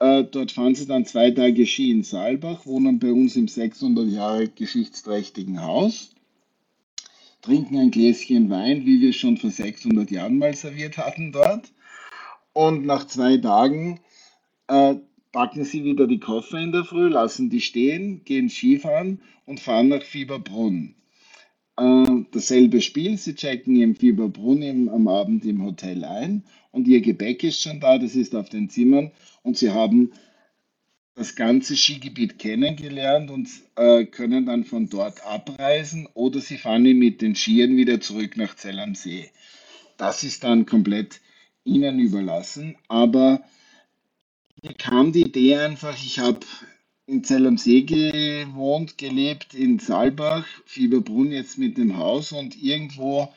Äh, 0.00 0.24
dort 0.24 0.52
fahren 0.52 0.74
sie 0.74 0.86
dann 0.86 1.06
zwei 1.06 1.30
Tage 1.30 1.66
Ski 1.66 1.90
in 1.90 2.02
Saalbach, 2.02 2.66
wohnen 2.66 2.98
bei 2.98 3.12
uns 3.12 3.36
im 3.36 3.48
600 3.48 4.08
Jahre 4.08 4.48
geschichtsträchtigen 4.48 5.62
Haus, 5.62 6.10
trinken 7.40 7.78
ein 7.78 7.90
Gläschen 7.90 8.50
Wein, 8.50 8.84
wie 8.84 9.00
wir 9.00 9.12
schon 9.12 9.38
vor 9.38 9.50
600 9.50 10.10
Jahren 10.10 10.38
mal 10.38 10.54
serviert 10.54 10.98
hatten 10.98 11.32
dort. 11.32 11.72
Und 12.52 12.84
nach 12.84 13.06
zwei 13.06 13.38
Tagen 13.38 14.00
äh, 14.68 14.96
packen 15.34 15.64
sie 15.64 15.82
wieder 15.82 16.06
die 16.06 16.20
Koffer 16.20 16.60
in 16.60 16.70
der 16.70 16.84
Früh, 16.84 17.08
lassen 17.08 17.50
die 17.50 17.60
stehen, 17.60 18.24
gehen 18.24 18.48
Skifahren 18.48 19.20
und 19.46 19.58
fahren 19.58 19.88
nach 19.88 20.02
Fieberbrunn. 20.02 20.94
Äh, 21.76 22.24
dasselbe 22.30 22.80
Spiel, 22.80 23.18
sie 23.18 23.34
checken 23.34 23.74
im 23.80 23.96
Fieberbrunn 23.96 24.62
im, 24.62 24.88
am 24.88 25.08
Abend 25.08 25.44
im 25.44 25.64
Hotel 25.64 26.04
ein 26.04 26.44
und 26.70 26.86
ihr 26.86 27.00
Gepäck 27.00 27.42
ist 27.42 27.60
schon 27.60 27.80
da, 27.80 27.98
das 27.98 28.14
ist 28.14 28.36
auf 28.36 28.48
den 28.48 28.70
Zimmern 28.70 29.10
und 29.42 29.58
sie 29.58 29.72
haben 29.72 30.12
das 31.16 31.34
ganze 31.34 31.76
Skigebiet 31.76 32.38
kennengelernt 32.38 33.28
und 33.28 33.48
äh, 33.74 34.04
können 34.04 34.46
dann 34.46 34.62
von 34.62 34.88
dort 34.88 35.26
abreisen 35.26 36.08
oder 36.14 36.38
sie 36.38 36.58
fahren 36.58 36.84
mit 36.84 37.22
den 37.22 37.34
Skiern 37.34 37.76
wieder 37.76 38.00
zurück 38.00 38.36
nach 38.36 38.54
Zell 38.54 38.78
am 38.78 38.94
See. 38.94 39.30
Das 39.96 40.22
ist 40.22 40.44
dann 40.44 40.64
komplett 40.64 41.20
ihnen 41.64 41.98
überlassen, 41.98 42.76
aber 42.86 43.42
mir 44.64 44.74
kam 44.74 45.12
die 45.12 45.22
Idee 45.22 45.56
einfach, 45.56 45.94
ich 46.02 46.18
habe 46.18 46.40
in 47.06 47.22
Zell 47.22 47.46
am 47.46 47.58
See 47.58 47.82
gewohnt, 47.82 48.96
gelebt, 48.96 49.52
in 49.52 49.78
Saalbach, 49.78 50.46
Fieberbrunn 50.64 51.32
jetzt 51.32 51.58
mit 51.58 51.76
dem 51.76 51.98
Haus 51.98 52.32
und 52.32 52.60
irgendwo 52.60 53.32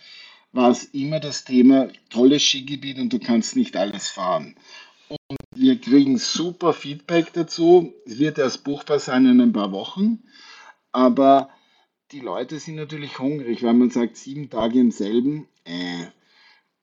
war 0.54 0.72
es 0.72 0.86
immer 0.86 1.20
das 1.20 1.44
Thema, 1.44 1.90
tolles 2.10 2.44
Skigebiet 2.44 2.98
und 2.98 3.12
du 3.12 3.20
kannst 3.20 3.58
nicht 3.58 3.76
alles 3.76 4.08
fahren. 4.08 4.56
Und 5.10 5.38
wir 5.54 5.80
kriegen 5.80 6.18
super 6.18 6.74
Feedback 6.74 7.34
dazu. 7.34 7.94
Es 8.06 8.20
wird 8.20 8.38
erst 8.38 8.64
buchbar 8.64 9.00
sein 9.00 9.26
in 9.26 9.42
ein 9.42 9.54
paar 9.54 9.74
Wochen, 9.74 10.24
aber 10.94 11.50
die 12.14 12.22
Leute 12.22 12.58
sind 12.60 12.76
natürlich 12.76 13.20
hungrig, 13.20 13.64
weil 13.64 13.74
man 13.74 13.90
sagt, 13.90 14.16
sieben 14.16 14.50
Tage 14.50 14.80
im 14.80 14.92
selben, 14.92 15.50
äh, 15.66 16.06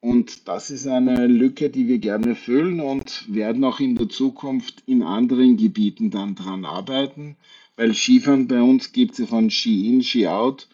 und 0.05 0.47
das 0.49 0.71
ist 0.71 0.87
eine 0.87 1.27
Lücke, 1.27 1.71
die 1.71 1.89
wir 1.89 1.99
gerne 1.99 2.35
füllen 2.35 2.79
und 2.81 3.25
werden 3.35 3.65
auch 3.65 3.81
in 3.81 3.97
der 3.97 4.11
Zukunft 4.11 4.83
in 4.85 5.03
anderen 5.03 5.57
Gebieten 5.57 6.11
dann 6.11 6.35
dran 6.35 6.67
arbeiten, 6.67 7.39
weil 7.77 7.95
Skifahren 7.95 8.47
bei 8.47 8.61
uns 8.61 8.93
gibt 8.93 9.13
es 9.13 9.19
ja 9.21 9.27
von 9.27 9.49
Ski-In, 9.51 10.03
Ski-Out 10.03 10.69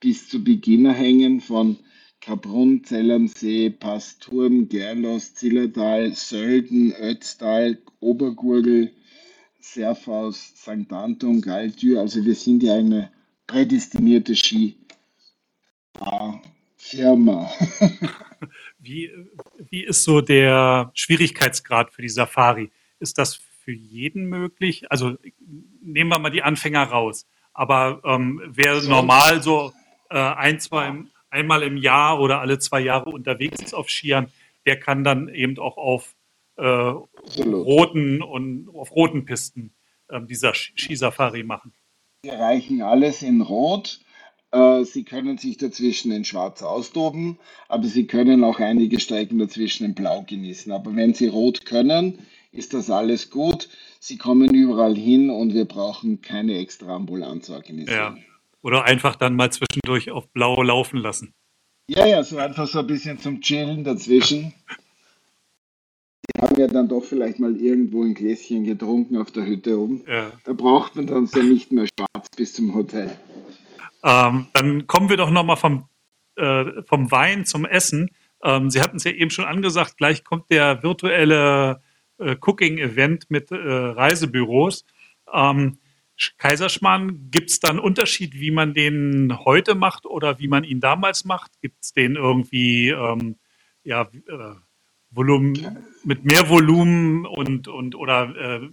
bis 0.00 0.30
zu 0.30 0.42
Beginnerhängen 0.42 1.42
von 1.42 1.76
Kaprun, 2.22 2.82
Zell 2.82 3.10
am 3.10 3.28
See, 3.28 3.68
Pasturm, 3.68 4.70
Gerlos, 4.70 5.34
Zillertal, 5.34 6.14
Sölden, 6.14 6.94
Ötztal, 6.94 7.76
Obergurgel, 8.00 8.92
Serfaus, 9.60 10.54
St. 10.56 10.90
Anton, 10.90 11.42
Galtür. 11.42 12.00
Also 12.00 12.24
wir 12.24 12.34
sind 12.34 12.62
ja 12.62 12.76
eine 12.76 13.10
prädestinierte 13.46 14.34
Ski-Firma. 14.34 14.80
Wie, 18.78 19.10
wie 19.70 19.84
ist 19.84 20.04
so 20.04 20.20
der 20.20 20.90
Schwierigkeitsgrad 20.94 21.92
für 21.92 22.02
die 22.02 22.08
Safari? 22.08 22.70
Ist 22.98 23.18
das 23.18 23.34
für 23.34 23.72
jeden 23.72 24.24
möglich? 24.24 24.90
Also 24.90 25.16
nehmen 25.82 26.10
wir 26.10 26.18
mal 26.18 26.30
die 26.30 26.42
Anfänger 26.42 26.84
raus. 26.84 27.26
Aber 27.52 28.00
ähm, 28.04 28.40
wer 28.46 28.80
normal 28.82 29.42
so 29.42 29.72
äh, 30.10 30.18
ein, 30.18 30.60
zwei, 30.60 30.92
einmal 31.30 31.62
im 31.62 31.76
Jahr 31.76 32.20
oder 32.20 32.40
alle 32.40 32.58
zwei 32.58 32.80
Jahre 32.80 33.10
unterwegs 33.10 33.60
ist 33.62 33.74
auf 33.74 33.90
Skiern, 33.90 34.30
der 34.66 34.78
kann 34.78 35.04
dann 35.04 35.28
eben 35.28 35.58
auch 35.58 35.76
auf 35.76 36.14
äh, 36.56 36.64
roten 36.64 38.22
und 38.22 38.68
auf 38.74 38.92
roten 38.92 39.24
Pisten 39.24 39.74
äh, 40.08 40.20
dieser 40.22 40.54
Skisafari 40.54 41.42
machen. 41.42 41.72
Wir 42.22 42.34
erreichen 42.34 42.82
alles 42.82 43.22
in 43.22 43.40
Rot. 43.40 44.00
Äh, 44.52 44.84
Sie 44.84 45.04
können 45.04 45.38
sich 45.38 45.56
dazwischen 45.56 46.10
in 46.12 46.24
Schwarz 46.24 46.62
austoben, 46.62 47.38
aber 47.68 47.84
Sie 47.84 48.06
können 48.06 48.44
auch 48.44 48.58
einige 48.58 49.00
Strecken 49.00 49.38
dazwischen 49.38 49.84
in 49.84 49.94
Blau 49.94 50.24
genießen. 50.26 50.72
Aber 50.72 50.94
wenn 50.96 51.14
Sie 51.14 51.28
Rot 51.28 51.64
können, 51.64 52.18
ist 52.52 52.74
das 52.74 52.90
alles 52.90 53.30
gut. 53.30 53.68
Sie 54.00 54.18
kommen 54.18 54.54
überall 54.54 54.96
hin 54.96 55.30
und 55.30 55.54
wir 55.54 55.66
brauchen 55.66 56.20
keine 56.20 56.58
extra 56.58 56.94
Ambulanz 56.96 57.50
organisieren. 57.50 58.16
Ja. 58.16 58.16
Oder 58.62 58.84
einfach 58.84 59.16
dann 59.16 59.36
mal 59.36 59.52
zwischendurch 59.52 60.10
auf 60.10 60.28
Blau 60.30 60.62
laufen 60.62 60.98
lassen. 60.98 61.32
Ja, 61.88 62.06
ja, 62.06 62.22
so 62.22 62.38
einfach 62.38 62.66
so 62.66 62.80
ein 62.80 62.86
bisschen 62.86 63.18
zum 63.18 63.40
Chillen 63.40 63.84
dazwischen. 63.84 64.52
Die 66.22 66.40
haben 66.40 66.60
ja 66.60 66.66
dann 66.66 66.88
doch 66.88 67.02
vielleicht 67.02 67.40
mal 67.40 67.56
irgendwo 67.56 68.04
ein 68.04 68.14
Gläschen 68.14 68.64
getrunken 68.64 69.16
auf 69.16 69.30
der 69.30 69.46
Hütte 69.46 69.78
oben. 69.78 70.04
Ja. 70.06 70.30
Da 70.44 70.52
braucht 70.52 70.96
man 70.96 71.06
dann 71.06 71.26
so 71.26 71.42
nicht 71.42 71.72
mehr 71.72 71.86
schwarz 71.86 72.28
bis 72.36 72.54
zum 72.54 72.74
Hotel. 72.74 73.10
Ähm, 74.02 74.46
dann 74.52 74.86
kommen 74.86 75.08
wir 75.08 75.16
doch 75.16 75.30
nochmal 75.30 75.56
vom, 75.56 75.88
äh, 76.36 76.82
vom 76.86 77.10
Wein 77.10 77.44
zum 77.44 77.64
Essen. 77.64 78.10
Ähm, 78.42 78.70
Sie 78.70 78.80
hatten 78.80 78.96
es 78.96 79.04
ja 79.04 79.12
eben 79.12 79.30
schon 79.30 79.44
angesagt, 79.44 79.96
gleich 79.96 80.24
kommt 80.24 80.50
der 80.50 80.82
virtuelle 80.82 81.82
äh, 82.18 82.36
Cooking-Event 82.40 83.30
mit 83.30 83.50
äh, 83.50 83.56
Reisebüros. 83.56 84.84
Ähm, 85.32 85.78
Kaiserschmarrn, 86.36 87.30
gibt 87.30 87.50
es 87.50 87.60
da 87.60 87.68
einen 87.68 87.78
Unterschied, 87.78 88.34
wie 88.34 88.50
man 88.50 88.74
den 88.74 89.38
heute 89.44 89.74
macht 89.74 90.04
oder 90.04 90.38
wie 90.38 90.48
man 90.48 90.64
ihn 90.64 90.80
damals 90.80 91.24
macht? 91.24 91.52
Gibt 91.62 91.82
es 91.82 91.92
den 91.92 92.16
irgendwie 92.16 92.90
ähm, 92.90 93.36
ja, 93.84 94.02
äh, 94.02 94.54
Volumen, 95.10 95.78
mit 96.04 96.24
mehr 96.24 96.48
Volumen 96.48 97.24
und, 97.26 97.68
und 97.68 97.94
oder 97.94 98.34
äh, 98.36 98.64
äh, 98.64 98.70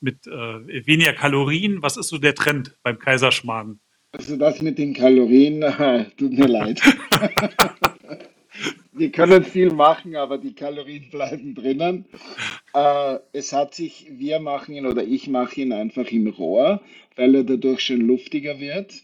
mit 0.00 0.26
äh, 0.26 0.86
weniger 0.86 1.12
Kalorien? 1.14 1.82
Was 1.82 1.96
ist 1.96 2.08
so 2.08 2.18
der 2.18 2.34
Trend 2.34 2.78
beim 2.82 2.98
Kaiserschmarrn? 2.98 3.80
Also 4.12 4.36
das 4.36 4.62
mit 4.62 4.78
den 4.78 4.94
Kalorien, 4.94 5.60
tut 6.16 6.32
mir 6.32 6.46
leid. 6.48 6.80
Wir 8.92 9.12
können 9.12 9.44
viel 9.44 9.70
machen, 9.72 10.16
aber 10.16 10.38
die 10.38 10.54
Kalorien 10.54 11.10
bleiben 11.10 11.54
drinnen. 11.54 12.06
Äh, 12.72 13.18
es 13.34 13.52
hat 13.52 13.74
sich, 13.74 14.06
wir 14.10 14.40
machen 14.40 14.74
ihn 14.74 14.86
oder 14.86 15.04
ich 15.04 15.28
mache 15.28 15.60
ihn 15.60 15.72
einfach 15.74 16.10
im 16.10 16.26
Rohr, 16.28 16.80
weil 17.14 17.34
er 17.34 17.44
dadurch 17.44 17.80
schon 17.80 18.00
luftiger 18.00 18.58
wird. 18.58 18.94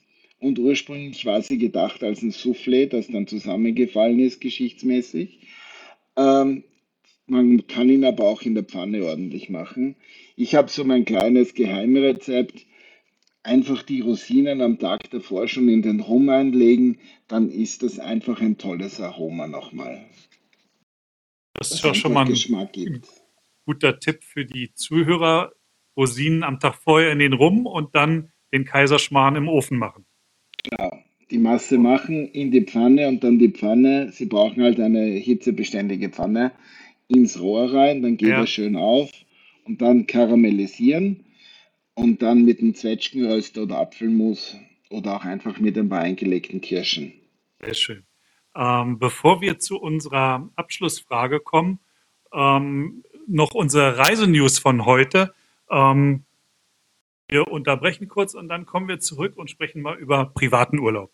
Und 0.41 0.59
ursprünglich 0.59 1.27
war 1.27 1.43
sie 1.43 1.59
gedacht 1.59 2.03
als 2.03 2.23
ein 2.23 2.33
Soufflé, 2.33 2.87
das 2.87 3.09
dann 3.09 3.27
zusammengefallen 3.27 4.19
ist, 4.19 4.41
geschichtsmäßig. 4.41 5.41
Ähm, 6.17 6.65
man 7.27 7.67
kann 7.67 7.91
ihn 7.91 8.05
aber 8.05 8.25
auch 8.25 8.43
in 8.43 8.55
der 8.55 8.65
Pfanne 8.65 9.05
ordentlich 9.05 9.51
machen. 9.51 9.97
Ich 10.37 10.55
habe 10.55 10.71
so 10.71 10.85
mein 10.85 11.05
kleines 11.05 11.53
Geheimrezept 11.53 12.65
einfach 13.43 13.83
die 13.83 14.01
Rosinen 14.01 14.61
am 14.61 14.79
Tag 14.79 15.11
davor 15.11 15.49
schon 15.49 15.69
in 15.69 15.83
den 15.83 16.01
Rum 16.01 16.29
einlegen, 16.29 16.99
dann 17.29 17.51
ist 17.51 17.83
das 17.83 17.99
einfach 17.99 18.41
ein 18.41 18.59
tolles 18.59 19.01
Aroma 19.01 19.47
nochmal. 19.47 20.05
Das 21.55 21.73
ist 21.73 21.85
ja 21.85 21.95
schon 21.95 22.13
mal 22.13 22.27
ein, 22.27 23.03
guter 23.67 23.99
Tipp 23.99 24.25
für 24.25 24.45
die 24.45 24.73
Zuhörer. 24.75 25.53
Rosinen 25.97 26.43
am 26.43 26.59
Tag 26.59 26.77
vorher 26.77 27.13
in 27.13 27.19
den 27.19 27.35
Rum 27.35 27.67
und 27.67 27.95
dann 27.95 28.33
den 28.53 28.65
Kaiserschmarrn 28.65 29.37
im 29.37 29.49
Ofen 29.49 29.79
machen. 29.79 30.07
Genau. 30.65 30.91
Die 31.31 31.39
Masse 31.39 31.79
machen 31.79 32.29
in 32.29 32.51
die 32.51 32.63
Pfanne 32.63 33.09
und 33.09 33.23
dann 33.25 33.39
die 33.39 33.51
Pfanne. 33.51 34.11
Sie 34.13 34.27
brauchen 34.27 34.63
halt 34.63 34.81
eine 34.81 35.05
hitzebeständige 35.05 36.09
Pfanne 36.11 36.53
ins 37.09 37.41
Rohr 37.41 37.73
rein, 37.73 38.03
dann 38.03 38.17
geht 38.17 38.29
Ja, 38.29 38.41
er 38.41 38.47
schön 38.47 38.77
auf 38.77 39.11
und 39.65 39.83
dann 39.83 40.07
karamellisieren 40.07 41.25
und 41.95 42.23
dann 42.23 42.45
mit 42.45 42.61
einem 42.61 42.75
Zwetschgenröster 42.75 43.63
oder 43.63 43.79
Apfelmus 43.79 44.57
oder 44.91 45.17
auch 45.17 45.25
einfach 45.25 45.59
mit 45.59 45.77
ein 45.77 45.89
paar 45.89 46.01
eingelegten 46.01 46.61
Kirschen. 46.61 47.13
sehr 47.61 47.75
schön. 47.75 48.07
Ähm, 48.55 48.99
bevor 48.99 49.41
wir 49.41 49.59
zu 49.59 49.81
unserer 49.81 50.51
Abschlussfrage 50.57 51.41
kommen, 51.41 51.79
ähm, 52.33 53.03
noch 53.27 53.55
unsere 53.55 53.97
Reisenews 53.99 54.59
von 54.59 54.85
heute. 54.85 55.35
Ähm, 55.71 56.25
wir 57.29 57.49
unterbrechen 57.49 58.09
kurz 58.09 58.35
und 58.35 58.49
dann 58.49 58.67
kommen 58.67 58.89
wir 58.89 59.01
zurück 59.01 59.37
und 59.37 59.49
sprechen 59.51 59.81
mal 59.81 59.97
über 59.97 60.27
privaten 60.27 60.79
Urlaub. 60.79 61.13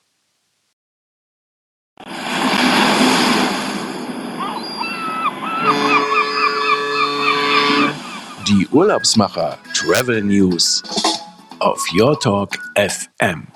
Urlaubsmacher 8.70 9.58
Travel 9.72 10.22
News 10.22 10.82
auf 11.58 11.82
Your 11.98 12.20
Talk 12.20 12.58
FM. 12.74 13.46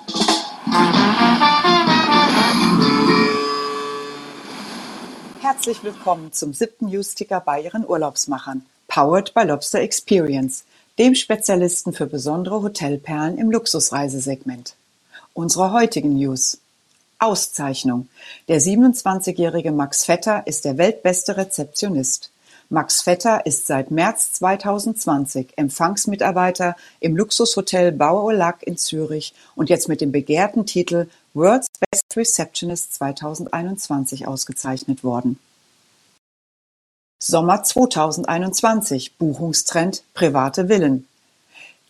Herzlich 5.39 5.83
willkommen 5.83 6.33
zum 6.33 6.55
siebten 6.55 6.87
Newsticker 6.87 7.41
bei 7.41 7.61
Ihren 7.61 7.87
Urlaubsmachern, 7.87 8.65
powered 8.87 9.35
by 9.35 9.43
Lobster 9.43 9.81
Experience, 9.81 10.63
dem 10.97 11.13
Spezialisten 11.13 11.93
für 11.93 12.07
besondere 12.07 12.63
Hotelperlen 12.63 13.37
im 13.37 13.51
Luxusreisesegment. 13.51 14.73
Unsere 15.35 15.73
heutigen 15.73 16.15
News. 16.15 16.57
Auszeichnung. 17.19 18.09
Der 18.47 18.59
27-jährige 18.59 19.71
Max 19.71 20.05
Vetter 20.05 20.47
ist 20.47 20.65
der 20.65 20.79
weltbeste 20.79 21.37
Rezeptionist. 21.37 22.32
Max 22.73 23.03
Vetter 23.03 23.45
ist 23.45 23.67
seit 23.67 23.91
März 23.91 24.33
2020 24.33 25.59
Empfangsmitarbeiter 25.59 26.75
im 26.99 27.15
Luxushotel 27.15 27.91
Bauer 27.91 28.33
Lac 28.33 28.63
in 28.63 28.77
Zürich 28.77 29.35
und 29.55 29.69
jetzt 29.69 29.89
mit 29.89 30.01
dem 30.01 30.11
begehrten 30.11 30.65
Titel 30.65 31.07
World's 31.35 31.67
Best 31.91 32.05
Receptionist 32.15 32.95
2021 32.95 34.25
ausgezeichnet 34.25 35.03
worden. 35.03 35.37
Sommer 37.21 37.61
2021 37.61 39.19
Buchungstrend 39.19 40.03
private 40.15 40.67
Villen. 40.67 41.07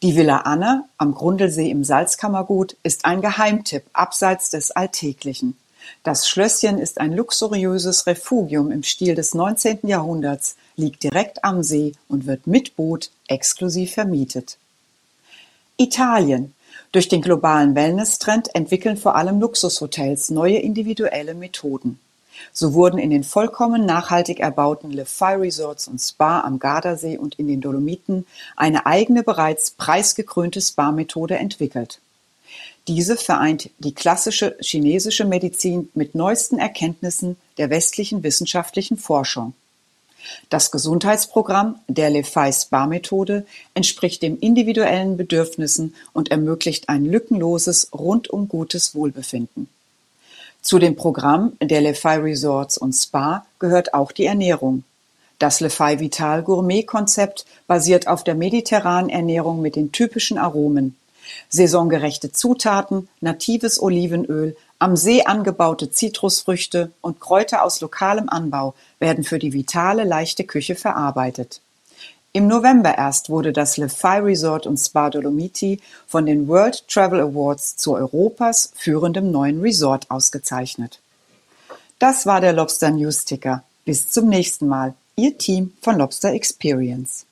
Die 0.01 0.17
Villa 0.17 0.39
Anne 0.39 0.83
am 0.97 1.13
Grundlsee 1.13 1.71
im 1.71 1.85
Salzkammergut 1.85 2.75
ist 2.83 3.05
ein 3.05 3.21
Geheimtipp 3.21 3.85
abseits 3.93 4.49
des 4.49 4.71
Alltäglichen. 4.71 5.55
Das 6.03 6.27
Schlösschen 6.27 6.79
ist 6.79 6.99
ein 6.99 7.13
luxuriöses 7.13 8.07
Refugium 8.07 8.71
im 8.71 8.83
Stil 8.83 9.15
des 9.15 9.33
19. 9.33 9.79
Jahrhunderts, 9.83 10.55
liegt 10.75 11.03
direkt 11.03 11.43
am 11.43 11.63
See 11.63 11.93
und 12.07 12.25
wird 12.25 12.47
mit 12.47 12.75
Boot 12.75 13.09
exklusiv 13.27 13.93
vermietet. 13.93 14.57
Italien. 15.77 16.53
Durch 16.91 17.07
den 17.07 17.21
globalen 17.21 17.73
Wellness-Trend 17.75 18.53
entwickeln 18.53 18.97
vor 18.97 19.15
allem 19.15 19.39
Luxushotels 19.39 20.29
neue 20.29 20.57
individuelle 20.57 21.33
Methoden. 21.33 21.99
So 22.51 22.73
wurden 22.73 22.99
in 22.99 23.09
den 23.09 23.23
vollkommen 23.23 23.85
nachhaltig 23.85 24.39
erbauten 24.39 24.91
Le 24.91 25.05
Fai 25.05 25.35
Resorts 25.35 25.87
und 25.87 25.99
Spa 25.99 26.41
am 26.41 26.59
Gardasee 26.59 27.17
und 27.17 27.35
in 27.35 27.47
den 27.47 27.61
Dolomiten 27.61 28.25
eine 28.55 28.85
eigene, 28.85 29.23
bereits 29.23 29.71
preisgekrönte 29.71 30.61
Spa-Methode 30.61 31.37
entwickelt. 31.37 31.99
Diese 32.87 33.15
vereint 33.15 33.69
die 33.79 33.93
klassische 33.93 34.57
chinesische 34.59 35.25
Medizin 35.25 35.89
mit 35.93 36.15
neuesten 36.15 36.59
Erkenntnissen 36.59 37.37
der 37.57 37.69
westlichen 37.69 38.23
wissenschaftlichen 38.23 38.97
Forschung. 38.97 39.53
Das 40.49 40.71
Gesundheitsprogramm 40.71 41.75
der 41.87 42.09
Le 42.09 42.23
Fai 42.23 42.51
Spa 42.51 42.87
Methode 42.87 43.45
entspricht 43.73 44.21
den 44.21 44.37
individuellen 44.37 45.17
Bedürfnissen 45.17 45.95
und 46.13 46.31
ermöglicht 46.31 46.89
ein 46.89 47.05
lückenloses, 47.05 47.89
rundum 47.93 48.47
gutes 48.47 48.95
Wohlbefinden. 48.95 49.67
Zu 50.61 50.79
dem 50.79 50.95
Programm 50.95 51.53
der 51.61 51.81
Le 51.81 51.93
Fai 51.93 52.17
Resorts 52.19 52.77
und 52.77 52.93
Spa 52.93 53.45
gehört 53.59 53.93
auch 53.93 54.11
die 54.11 54.25
Ernährung. 54.25 54.83
Das 55.39 55.59
Le 55.59 55.69
Fai 55.69 55.99
Vital 55.99 56.41
Gourmet 56.43 56.83
Konzept 56.83 57.45
basiert 57.67 58.07
auf 58.07 58.23
der 58.23 58.35
mediterranen 58.35 59.09
Ernährung 59.09 59.61
mit 59.61 59.75
den 59.75 59.91
typischen 59.91 60.37
Aromen. 60.37 60.95
Saisongerechte 61.49 62.31
Zutaten, 62.31 63.09
natives 63.21 63.81
Olivenöl, 63.81 64.55
am 64.79 64.95
See 64.95 65.23
angebaute 65.23 65.91
Zitrusfrüchte 65.91 66.91
und 67.01 67.19
Kräuter 67.19 67.63
aus 67.63 67.79
lokalem 67.81 68.29
Anbau 68.29 68.73
werden 68.99 69.23
für 69.23 69.39
die 69.39 69.53
vitale, 69.53 70.03
leichte 70.03 70.43
Küche 70.43 70.75
verarbeitet. 70.75 71.61
Im 72.35 72.47
November 72.47 72.97
erst 72.97 73.29
wurde 73.29 73.53
das 73.53 73.77
Le 73.77 73.89
Fai 73.89 74.19
Resort 74.19 74.65
und 74.65 74.77
Spa 74.77 75.11
Dolomiti 75.11 75.79
von 76.07 76.25
den 76.25 76.47
World 76.47 76.87
Travel 76.87 77.21
Awards 77.21 77.77
zu 77.77 77.93
Europas 77.93 78.71
führendem 78.75 79.31
neuen 79.31 79.61
Resort 79.61 80.09
ausgezeichnet. 80.09 80.99
Das 81.99 82.25
war 82.25 82.41
der 82.41 82.53
Lobster 82.53 82.89
News 82.89 83.23
Ticker. 83.23 83.63
Bis 83.85 84.09
zum 84.09 84.29
nächsten 84.29 84.67
Mal. 84.67 84.95
Ihr 85.15 85.37
Team 85.37 85.73
von 85.81 85.97
Lobster 85.99 86.33
Experience. 86.33 87.27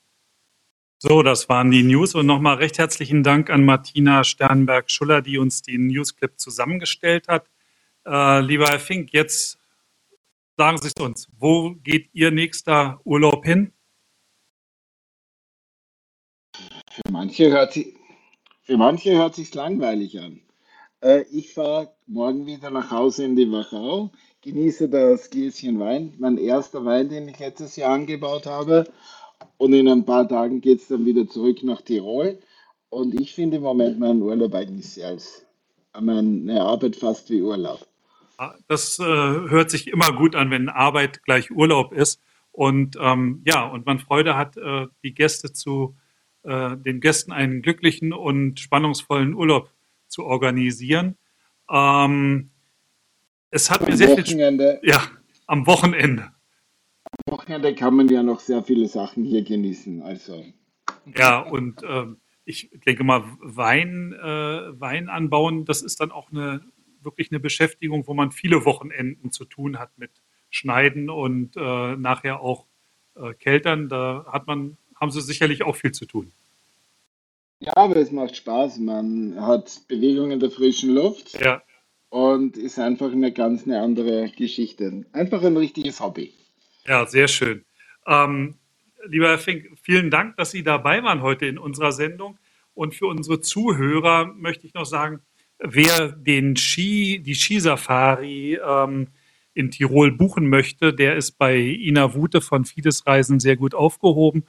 So, 1.03 1.23
das 1.23 1.49
waren 1.49 1.71
die 1.71 1.81
News 1.81 2.13
und 2.13 2.27
nochmal 2.27 2.57
recht 2.57 2.77
herzlichen 2.77 3.23
Dank 3.23 3.49
an 3.49 3.65
Martina 3.65 4.23
Sternberg-Schuller, 4.23 5.23
die 5.23 5.39
uns 5.39 5.63
den 5.63 5.87
Newsclip 5.87 6.39
zusammengestellt 6.39 7.27
hat. 7.27 7.49
Äh, 8.05 8.41
lieber 8.41 8.67
Herr 8.67 8.79
Fink, 8.79 9.11
jetzt 9.11 9.57
sagen 10.57 10.77
Sie 10.77 10.89
es 10.89 11.03
uns. 11.03 11.27
Wo 11.39 11.71
geht 11.73 12.11
Ihr 12.13 12.29
nächster 12.29 13.01
Urlaub 13.03 13.43
hin? 13.43 13.73
Für 16.91 17.11
manche 17.11 17.49
hört 17.49 17.73
für 17.73 18.77
manche 18.77 19.17
hört 19.17 19.33
sich's 19.33 19.55
langweilig 19.55 20.19
an. 20.19 20.39
Äh, 21.01 21.23
ich 21.31 21.51
fahre 21.51 21.95
morgen 22.05 22.45
wieder 22.45 22.69
nach 22.69 22.91
Hause 22.91 23.25
in 23.25 23.35
die 23.35 23.51
Wachau, 23.51 24.11
genieße 24.41 24.87
das 24.87 25.31
Gläschen 25.31 25.79
Wein, 25.79 26.13
mein 26.19 26.37
erster 26.37 26.85
Wein, 26.85 27.09
den 27.09 27.27
ich 27.27 27.39
letztes 27.39 27.75
Jahr 27.75 27.95
angebaut 27.95 28.45
habe. 28.45 28.83
Und 29.57 29.73
in 29.73 29.87
ein 29.87 30.05
paar 30.05 30.27
Tagen 30.27 30.61
geht 30.61 30.79
es 30.79 30.87
dann 30.87 31.05
wieder 31.05 31.27
zurück 31.27 31.63
nach 31.63 31.81
Tirol. 31.81 32.39
Und 32.89 33.19
ich 33.19 33.33
finde 33.33 33.57
im 33.57 33.63
Moment 33.63 33.99
meinen 33.99 34.21
Urlaub 34.21 34.53
eigentlich 34.53 34.89
sehr 34.89 35.07
als 35.09 35.45
meine 35.99 36.61
Arbeit 36.61 36.95
fast 36.95 37.29
wie 37.29 37.41
Urlaub. 37.41 37.85
Das 38.67 38.97
äh, 38.99 39.03
hört 39.03 39.69
sich 39.69 39.87
immer 39.87 40.11
gut 40.13 40.35
an, 40.35 40.49
wenn 40.49 40.67
Arbeit 40.67 41.23
gleich 41.23 41.51
Urlaub 41.51 41.93
ist. 41.93 42.21
Und 42.51 42.97
ähm, 42.99 43.43
ja, 43.45 43.65
und 43.67 43.85
man 43.85 43.99
Freude 43.99 44.35
hat, 44.35 44.57
äh, 44.57 44.87
die 45.03 45.13
Gäste 45.13 45.53
zu, 45.53 45.95
äh, 46.43 46.75
den 46.75 46.99
Gästen 46.99 47.31
einen 47.31 47.61
glücklichen 47.61 48.13
und 48.13 48.59
spannungsvollen 48.59 49.35
Urlaub 49.35 49.69
zu 50.07 50.25
organisieren. 50.25 51.15
Ähm, 51.69 52.49
es 53.51 53.69
hat 53.69 53.81
mir 53.81 53.91
Am 53.91 53.97
sehr 53.97 54.09
viel, 54.09 54.25
Sp- 54.25 54.35
Wochenende, 54.35 54.79
ja, 54.83 55.01
am 55.47 55.67
Wochenende. 55.67 56.30
Wochenende 57.27 57.75
kann 57.75 57.95
man 57.95 58.07
ja 58.09 58.23
noch 58.23 58.39
sehr 58.39 58.63
viele 58.63 58.87
Sachen 58.87 59.23
hier 59.23 59.43
genießen. 59.43 60.01
Also 60.01 60.43
Ja, 61.15 61.39
und 61.39 61.81
ähm, 61.83 62.17
ich 62.45 62.69
denke 62.85 63.03
mal, 63.03 63.23
Wein, 63.39 64.13
äh, 64.13 64.79
Wein 64.79 65.09
anbauen, 65.09 65.65
das 65.65 65.81
ist 65.81 65.99
dann 65.99 66.11
auch 66.11 66.31
eine 66.31 66.61
wirklich 67.03 67.31
eine 67.31 67.39
Beschäftigung, 67.39 68.07
wo 68.07 68.13
man 68.13 68.31
viele 68.31 68.65
Wochenenden 68.65 69.31
zu 69.31 69.45
tun 69.45 69.79
hat 69.79 69.97
mit 69.97 70.11
Schneiden 70.49 71.09
und 71.09 71.55
äh, 71.57 71.95
nachher 71.95 72.41
auch 72.41 72.65
äh, 73.15 73.33
Keltern. 73.33 73.89
Da 73.89 74.25
hat 74.31 74.47
man, 74.47 74.77
haben 74.99 75.11
sie 75.11 75.21
sicherlich 75.21 75.63
auch 75.63 75.75
viel 75.75 75.91
zu 75.91 76.05
tun. 76.05 76.31
ja, 77.59 77.75
aber 77.75 77.95
es 77.97 78.11
macht 78.11 78.35
Spaß. 78.35 78.79
Man 78.79 79.39
hat 79.39 79.81
Bewegung 79.87 80.31
in 80.31 80.39
der 80.39 80.51
frischen 80.51 80.93
Luft 80.93 81.39
Ja, 81.39 81.63
und 82.09 82.57
ist 82.57 82.79
einfach 82.79 83.11
eine 83.11 83.31
ganz 83.31 83.63
eine 83.63 83.81
andere 83.81 84.29
Geschichte. 84.29 85.05
Einfach 85.11 85.43
ein 85.43 85.57
richtiges 85.57 85.99
Hobby. 85.99 86.33
Ja, 86.85 87.05
sehr 87.05 87.27
schön. 87.27 87.65
Ähm, 88.07 88.55
lieber 89.05 89.29
Herr 89.29 89.37
Fink, 89.37 89.77
vielen 89.81 90.09
Dank, 90.09 90.37
dass 90.37 90.51
Sie 90.51 90.63
dabei 90.63 91.03
waren 91.03 91.21
heute 91.21 91.45
in 91.45 91.57
unserer 91.57 91.91
Sendung. 91.91 92.37
Und 92.73 92.95
für 92.95 93.07
unsere 93.07 93.41
Zuhörer 93.41 94.25
möchte 94.25 94.65
ich 94.65 94.73
noch 94.73 94.85
sagen, 94.85 95.21
wer 95.59 96.09
den 96.09 96.55
Ski, 96.55 97.19
die 97.19 97.35
Skisafari 97.35 98.59
ähm, 98.65 99.07
in 99.53 99.71
Tirol 99.71 100.11
buchen 100.11 100.49
möchte, 100.49 100.93
der 100.93 101.15
ist 101.17 101.33
bei 101.33 101.57
Ina 101.57 102.13
Wute 102.15 102.41
von 102.41 102.65
Fides 102.65 103.05
Reisen 103.05 103.39
sehr 103.39 103.57
gut 103.57 103.75
aufgehoben. 103.75 104.45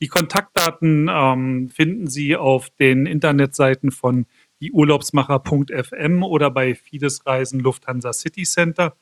Die 0.00 0.08
Kontaktdaten 0.08 1.08
ähm, 1.12 1.68
finden 1.68 2.06
Sie 2.06 2.36
auf 2.36 2.70
den 2.70 3.06
Internetseiten 3.06 3.90
von 3.90 4.26
dieurlaubsmacher.fm 4.60 6.22
oder 6.22 6.50
bei 6.50 6.74
Fides 6.74 7.26
Reisen 7.26 7.60
Lufthansa 7.60 8.12
City 8.12 8.44
Center. 8.44 8.96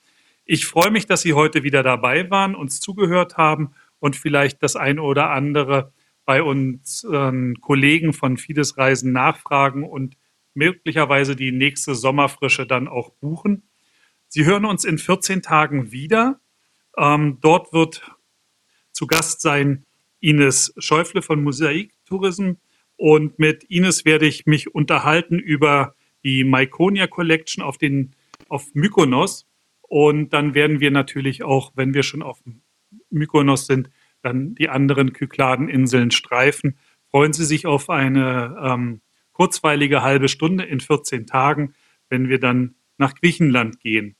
Ich 0.44 0.66
freue 0.66 0.90
mich, 0.90 1.06
dass 1.06 1.22
Sie 1.22 1.32
heute 1.32 1.62
wieder 1.62 1.82
dabei 1.82 2.30
waren, 2.30 2.54
uns 2.54 2.80
zugehört 2.80 3.38
haben 3.38 3.74
und 3.98 4.16
vielleicht 4.16 4.62
das 4.62 4.76
eine 4.76 5.00
oder 5.00 5.30
andere 5.30 5.92
bei 6.26 6.42
unseren 6.42 7.60
Kollegen 7.60 8.12
von 8.12 8.36
Fides 8.36 8.76
Reisen 8.76 9.12
nachfragen 9.12 9.84
und 9.84 10.16
möglicherweise 10.54 11.36
die 11.36 11.52
nächste 11.52 11.94
Sommerfrische 11.94 12.66
dann 12.66 12.88
auch 12.88 13.10
buchen. 13.10 13.62
Sie 14.28 14.44
hören 14.44 14.64
uns 14.64 14.84
in 14.84 14.98
14 14.98 15.42
Tagen 15.42 15.92
wieder. 15.92 16.40
Ähm, 16.96 17.38
dort 17.40 17.72
wird 17.72 18.10
zu 18.92 19.06
Gast 19.06 19.40
sein 19.40 19.84
Ines 20.20 20.74
Schäufle 20.78 21.22
von 21.22 21.42
Mosaik 21.42 21.92
Tourism. 22.04 22.52
Und 22.96 23.38
mit 23.38 23.64
Ines 23.64 24.04
werde 24.04 24.26
ich 24.26 24.46
mich 24.46 24.74
unterhalten 24.74 25.38
über 25.38 25.94
die 26.22 26.44
Myconia 26.44 27.06
Collection 27.06 27.62
auf, 27.62 27.76
den, 27.78 28.14
auf 28.48 28.74
Mykonos. 28.74 29.46
Und 29.94 30.30
dann 30.32 30.54
werden 30.54 30.80
wir 30.80 30.90
natürlich 30.90 31.44
auch, 31.44 31.70
wenn 31.76 31.94
wir 31.94 32.02
schon 32.02 32.24
auf 32.24 32.42
Mykonos 33.10 33.66
sind, 33.66 33.90
dann 34.22 34.56
die 34.56 34.68
anderen 34.68 35.12
Kykladeninseln 35.12 36.10
streifen. 36.10 36.76
Freuen 37.12 37.32
Sie 37.32 37.44
sich 37.44 37.64
auf 37.64 37.88
eine 37.88 38.56
ähm, 38.60 39.02
kurzweilige 39.30 40.02
halbe 40.02 40.26
Stunde 40.26 40.64
in 40.64 40.80
14 40.80 41.28
Tagen, 41.28 41.74
wenn 42.08 42.28
wir 42.28 42.40
dann 42.40 42.74
nach 42.98 43.14
Griechenland 43.14 43.78
gehen. 43.78 44.16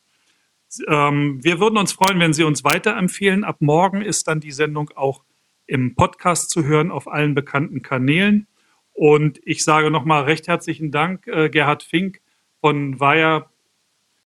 Ähm, 0.87 1.43
wir 1.43 1.59
würden 1.59 1.77
uns 1.77 1.91
freuen, 1.91 2.21
wenn 2.21 2.35
Sie 2.35 2.45
uns 2.45 2.63
weiterempfehlen. 2.63 3.43
Ab 3.43 3.57
morgen 3.59 4.01
ist 4.01 4.29
dann 4.29 4.39
die 4.39 4.53
Sendung 4.53 4.91
auch 4.95 5.25
im 5.67 5.97
Podcast 5.97 6.51
zu 6.51 6.65
hören 6.65 6.93
auf 6.93 7.09
allen 7.09 7.35
bekannten 7.35 7.83
Kanälen. 7.83 8.47
Und 8.93 9.41
ich 9.43 9.65
sage 9.65 9.91
nochmal 9.91 10.23
recht 10.23 10.47
herzlichen 10.47 10.93
Dank, 10.93 11.27
äh, 11.27 11.51
Gerhard 11.51 11.83
Fink 11.83 12.21
von 12.61 13.01
Wire 13.01 13.47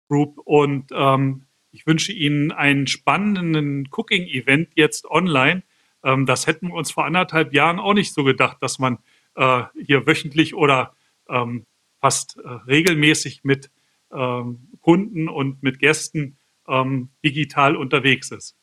Group. 0.09 0.39
Und 0.45 0.91
ähm, 0.93 1.47
ich 1.71 1.87
wünsche 1.87 2.13
Ihnen 2.13 2.53
einen 2.53 2.87
spannenden 2.87 3.89
Cooking-Event 3.91 4.71
jetzt 4.75 5.05
online. 5.07 5.63
Ähm, 6.03 6.27
das 6.27 6.47
hätten 6.47 6.69
wir 6.69 6.75
uns 6.75 6.91
vor 6.91 7.05
anderthalb 7.05 7.53
Jahren 7.53 7.79
auch 7.79 7.95
nicht 7.95 8.15
so 8.15 8.25
gedacht, 8.25 8.59
dass 8.61 8.79
man 8.79 8.99
äh, 9.35 9.65
hier 9.85 10.07
wöchentlich 10.07 10.55
oder 10.55 10.95
ähm, 11.29 11.67
fast 12.01 12.39
äh, 12.39 12.49
regelmäßig 12.49 13.45
mit 13.45 13.71
ähm, 14.13 14.69
Kunden 14.81 15.29
und 15.29 15.63
mit 15.63 15.79
Gästen 15.79 16.39
ähm, 16.69 17.11
digital 17.25 17.77
unterwegs 17.77 18.31
ist. 18.31 18.57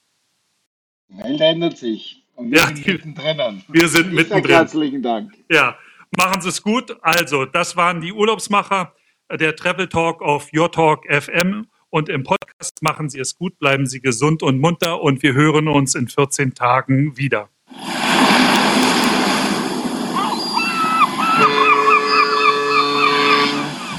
Die 1.10 1.18
Welt 1.18 1.42
ändert 1.42 1.78
sich. 1.78 2.24
Und 2.36 2.52
wir 2.52 2.60
ja, 2.60 2.68
sind 2.68 2.88
mittendrin. 2.88 3.64
Wir 3.68 3.88
sind 3.88 4.14
mittendrin. 4.14 4.52
Herzlichen 4.52 5.04
Dank. 5.04 5.34
Ja, 5.52 5.78
machen 6.18 6.42
Sie 6.42 6.50
es 6.50 6.64
gut. 6.64 6.98
Also, 7.02 7.46
das 7.46 7.76
waren 7.76 8.02
die 8.02 8.12
Urlaubsmacher 8.12 8.96
der 9.32 9.56
Travel 9.56 9.88
Talk 9.88 10.22
auf 10.22 10.50
Your 10.54 10.72
Talk 10.72 11.06
FM. 11.10 11.68
Und 11.90 12.10
im 12.10 12.24
Podcast 12.24 12.82
machen 12.82 13.10
Sie 13.10 13.20
es 13.20 13.36
gut, 13.36 13.60
bleiben 13.60 13.86
Sie 13.86 14.02
gesund 14.02 14.42
und 14.42 14.60
munter 14.60 15.02
und 15.02 15.22
wir 15.22 15.34
hören 15.34 15.68
uns 15.68 15.94
in 15.94 16.08
14 16.08 16.56
Tagen 16.56 17.18
wieder. 17.18 17.50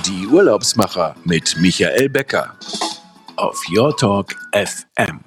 Die 0.07 0.27
Urlaubsmacher 0.27 1.15
mit 1.25 1.57
Michael 1.61 2.09
Becker 2.09 2.57
auf 3.37 3.63
Your 3.71 3.97
Talk 3.97 4.35
FM. 4.53 5.21